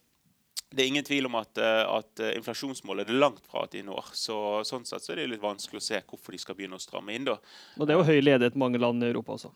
det 0.70 0.82
er 0.82 0.90
ingen 0.90 1.06
tvil 1.06 1.28
om 1.30 1.38
at, 1.38 1.58
eh, 1.62 1.82
at, 1.86 2.10
eh, 2.20 2.34
inflasjonsmålet 2.36 3.08
er 3.08 3.20
langt 3.22 3.46
fra 3.46 3.64
at 3.64 3.72
de 3.72 3.84
når. 3.86 4.10
Så, 4.18 4.36
sånn 4.68 4.84
sett 4.88 5.04
så 5.04 5.14
er 5.14 5.22
det 5.22 5.30
litt 5.32 5.44
vanskelig 5.44 5.80
å 5.80 5.86
se 5.86 6.00
hvorfor 6.02 6.34
de 6.34 6.42
skal 6.42 6.58
begynne 6.58 6.76
å 6.76 6.82
stramme 6.82 7.14
inn. 7.14 7.24
da. 7.24 7.38
Og 7.78 7.86
det 7.86 7.94
er 7.94 8.00
jo 8.02 8.08
høy 8.10 8.20
ledighet 8.20 8.58
i 8.58 8.62
mange 8.64 8.80
land 8.82 9.02
i 9.02 9.08
Europa 9.08 9.38
også. 9.38 9.52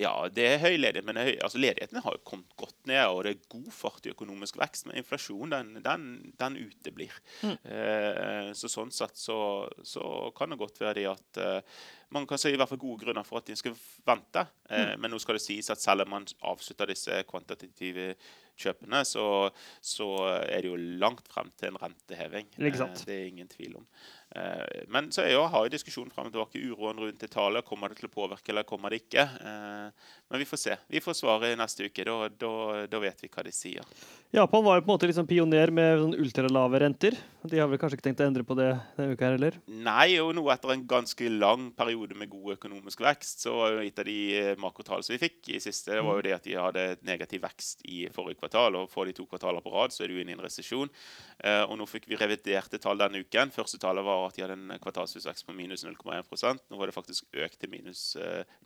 Ja, 0.00 0.14
det 0.32 0.46
er 0.46 0.62
høy 0.62 0.78
ledighet, 0.78 1.04
men 1.04 1.20
høy, 1.20 1.34
altså 1.44 1.60
ledigheten 1.60 2.00
har 2.00 2.16
jo 2.16 2.22
kommet 2.24 2.54
godt 2.60 2.76
ned, 2.88 3.02
og 3.10 3.22
det 3.26 3.34
er 3.34 3.52
god 3.52 3.70
fart 3.74 4.06
i 4.08 4.12
økonomisk 4.14 4.56
vekst. 4.60 4.86
Men 4.88 5.00
inflasjon, 5.02 5.52
den, 5.52 5.74
den, 5.84 6.06
den 6.40 6.58
uteblir. 6.60 7.16
Mm. 7.44 7.56
Eh, 7.68 8.50
så 8.56 8.70
sånn 8.72 8.92
sett 8.94 9.20
så, 9.20 9.38
så, 9.84 10.04
kan 10.36 10.54
det 10.54 10.60
godt 10.60 10.80
være 10.80 10.98
det 11.02 11.08
at 11.10 11.40
eh, 11.44 11.80
man 12.16 12.26
kan 12.26 12.40
si 12.40 12.52
i 12.54 12.58
hvert 12.58 12.70
fall 12.70 12.80
gode 12.80 13.04
grunner 13.04 13.26
for 13.26 13.40
at 13.40 13.50
de 13.50 13.58
skal 13.58 13.76
vente. 14.08 14.46
Eh, 14.70 14.94
mm. 14.94 15.02
Men 15.02 15.12
nå 15.12 15.20
skal 15.22 15.36
det 15.36 15.44
sies 15.44 15.68
at 15.72 15.82
selv 15.82 16.06
om 16.06 16.16
man 16.16 16.28
avslutter 16.48 16.90
disse 16.90 17.20
kvantitative 17.28 18.14
kjøpene, 18.60 19.02
så, 19.08 19.24
så 19.84 20.08
er 20.40 20.62
det 20.62 20.70
jo 20.70 20.80
langt 21.00 21.28
frem 21.32 21.52
til 21.60 21.70
en 21.70 21.80
renteheving. 21.80 22.50
Eh, 22.58 22.80
det 23.04 23.16
er 23.16 23.28
ingen 23.28 23.50
tvil 23.50 23.78
om. 23.82 23.86
Eh, 24.36 24.82
men 24.88 25.08
så 25.10 25.24
jeg 25.26 25.40
har 25.52 25.64
jo 25.66 25.72
diskusjonen 25.72 26.12
frem 26.14 26.28
og 26.28 26.34
tilbake. 26.34 26.62
Uroen 26.62 27.00
rundt 27.02 27.24
Italia. 27.26 27.62
Kommer 27.66 27.90
det 27.90 28.00
til 28.00 28.10
å 28.10 28.14
påvirke, 28.14 28.52
eller 28.52 28.66
kommer 28.68 28.92
det 28.92 29.02
ikke? 29.02 29.24
Eh, 29.26 30.12
men 30.30 30.42
vi 30.42 30.46
får 30.46 30.62
se. 30.62 30.76
Vi 30.90 31.02
får 31.02 31.18
svaret 31.18 31.58
neste 31.58 31.88
uke. 31.88 32.06
Da, 32.06 32.30
da, 32.42 32.52
da, 32.90 33.02
vet 33.02 33.24
vi 33.24 33.30
hva 33.32 33.44
de 33.46 33.54
sier. 33.54 34.06
Japan 34.34 34.64
var 34.66 34.78
jo 34.78 34.86
på 34.86 34.90
en 34.90 34.94
måte 34.94 35.10
liksom 35.10 35.26
pioner 35.30 35.74
med 35.74 35.98
sånn 36.04 36.18
ultralave 36.22 36.82
renter. 36.84 37.18
De 37.40 37.56
har 37.56 37.70
vel 37.70 37.78
kanskje 37.80 37.96
ikke 37.96 38.04
tenkt 38.04 38.20
å 38.20 38.26
endre 38.28 38.44
på 38.44 38.54
det 38.58 38.68
denne 38.98 39.14
uka 39.16 39.24
her 39.24 39.34
heller? 39.38 39.54
Nei, 39.72 40.18
og 40.20 40.34
nå 40.36 40.42
etter 40.52 40.74
en 40.74 40.82
ganske 40.88 41.30
lang 41.32 41.70
periode 41.76 42.16
med 42.18 42.28
god 42.28 42.58
økonomisk 42.58 43.00
vekst, 43.00 43.46
så 43.46 43.54
var 43.56 43.72
jo 43.72 43.84
et 43.86 44.02
av 44.02 44.08
de 44.08 44.16
eh, 44.36 44.50
makrotallene 44.60 45.06
som 45.06 45.14
vi 45.14 45.22
fikk 45.22 45.48
i 45.54 45.60
siste, 45.64 45.94
det 45.96 46.02
var 46.04 46.18
jo 46.18 46.24
det 46.26 46.34
at 46.36 46.44
de 46.44 46.58
hadde 46.60 46.84
negativ 47.08 47.40
vekst 47.46 47.80
i 47.88 48.02
forrige 48.12 48.42
kvartal. 48.42 48.76
Og 48.82 48.92
får 48.92 49.08
de 49.08 49.16
to 49.16 49.24
kvartaler 49.30 49.64
på 49.64 49.72
rad, 49.72 49.94
så 49.94 50.04
er 50.04 50.12
du 50.12 50.20
inne 50.20 50.34
i 50.34 50.36
en 50.36 50.44
resesjon. 50.44 50.92
Og 51.70 51.74
nå 51.80 51.86
fikk 51.88 52.10
vi 52.10 52.18
reviderte 52.20 52.80
tall 52.82 53.00
denne 53.00 53.22
uken. 53.24 53.54
Første 53.54 53.80
tallet 53.80 54.04
var 54.04 54.26
at 54.26 54.36
de 54.36 54.44
hadde 54.44 54.58
en 54.58 54.76
kvartalsvis 54.82 55.30
vekst 55.30 55.48
på 55.48 55.56
minus 55.56 55.86
0,1% 55.86 56.66
Nå 56.68 56.76
var 56.76 56.90
det 56.90 56.96
faktisk 56.96 57.40
økt 57.40 57.56
til 57.62 57.72
minus 57.72 58.02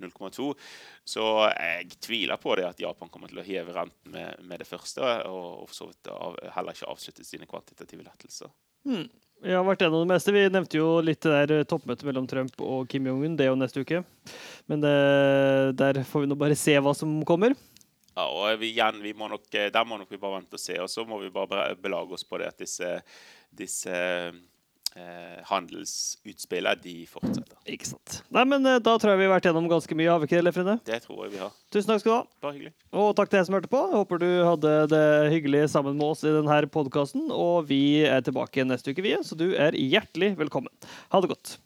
0,2 0.02 0.48
Så 1.06 1.28
jeg 1.52 2.00
tviler 2.02 2.42
på 2.42 2.58
det 2.58 2.66
at 2.72 2.82
Japan 2.82 3.12
kommer 3.12 3.30
til 3.30 3.38
å 3.38 3.46
heve 3.46 3.76
renten 3.76 4.14
med, 4.18 4.42
med 4.42 4.64
det 4.64 4.68
første, 4.68 5.06
og, 5.30 5.68
for 5.70 5.78
så 5.78 5.90
vidt 5.92 6.10
heller 6.56 6.74
ikke 6.74 6.90
avslutte 6.90 7.26
sine 7.26 7.46
kvantitative 7.50 8.06
lettelser. 8.06 8.50
Hmm. 8.84 9.06
Vi 9.44 9.52
har 9.52 9.64
vært 9.66 9.82
gjennom 9.84 10.06
det 10.06 10.14
meste. 10.14 10.32
Vi 10.32 10.46
nevnte 10.48 10.78
jo 10.78 10.88
litt 11.04 11.20
det 11.24 11.32
der 11.34 11.52
eh, 11.58 11.66
toppmøtet 11.68 12.06
mellom 12.08 12.26
Trump 12.30 12.62
og 12.64 12.88
Kim 12.88 13.10
Jong-un. 13.10 13.36
Det 13.36 13.44
er 13.44 13.52
jo 13.52 13.60
neste 13.60 13.84
uke. 13.84 14.00
Men 14.70 14.80
det, 14.80 14.94
der 15.76 16.00
får 16.08 16.24
vi 16.24 16.30
nå 16.30 16.38
bare 16.40 16.56
se 16.56 16.78
hva 16.80 16.94
som 16.96 17.18
kommer. 17.28 17.52
Ja, 18.14 18.24
og 18.24 18.60
vi, 18.60 18.70
igjen, 18.70 19.02
vi 19.02 19.12
må 19.16 19.28
nok, 19.28 19.48
Der 19.50 19.84
må 19.84 19.98
nok 19.98 20.12
vi 20.12 20.20
bare 20.22 20.38
vente 20.38 20.56
og 20.56 20.62
se. 20.62 20.78
Og 20.80 20.88
så 20.88 21.04
må 21.08 21.18
vi 21.20 21.32
bare 21.34 21.74
belage 21.76 22.16
oss 22.16 22.24
på 22.24 22.40
det 22.40 22.52
at 22.54 22.62
disse, 22.62 22.96
disse 23.52 24.00
eh, 24.98 25.40
handelsutspillene 25.48 26.80
de 26.82 26.94
fortsetter. 27.10 27.56
Ikke 27.70 27.88
sant. 27.88 28.18
Nei, 28.34 28.44
men 28.48 28.66
eh, 28.68 28.80
Da 28.84 28.96
tror 29.00 29.14
jeg 29.14 29.22
vi 29.22 29.28
har 29.28 29.34
vært 29.36 29.48
gjennom 29.50 29.68
ganske 29.70 29.98
mye, 29.98 30.10
har 30.10 30.22
vi 30.22 30.28
ikke 30.28 30.38
det, 30.40 30.46
Lefrine? 30.48 30.76
Det 30.86 31.00
tror 31.06 31.24
jeg 31.24 31.34
vi 31.36 31.42
har. 31.44 31.54
Tusen 31.74 31.92
takk 31.92 32.04
skal 32.04 32.12
du 32.12 32.16
ha. 32.16 32.24
Bare 32.44 32.56
hyggelig. 32.58 32.74
Og 32.92 33.10
takk 33.18 33.32
til 33.32 33.40
deg 33.40 33.48
som 33.48 33.58
hørte 33.58 33.72
på. 33.72 33.82
Jeg 33.90 34.00
håper 34.02 34.22
du 34.24 34.30
hadde 34.50 34.74
det 34.94 35.04
hyggelig 35.34 35.64
sammen 35.74 35.98
med 36.00 36.08
oss 36.12 36.24
i 36.26 36.34
denne 36.34 36.60
podkasten. 36.74 37.28
Og 37.34 37.68
vi 37.70 37.82
er 38.08 38.24
tilbake 38.26 38.66
neste 38.68 38.94
uke, 38.94 39.04
vi, 39.04 39.16
så 39.26 39.38
du 39.38 39.50
er 39.54 39.76
hjertelig 39.78 40.34
velkommen. 40.40 40.72
Ha 41.14 41.22
det 41.24 41.34
godt. 41.34 41.58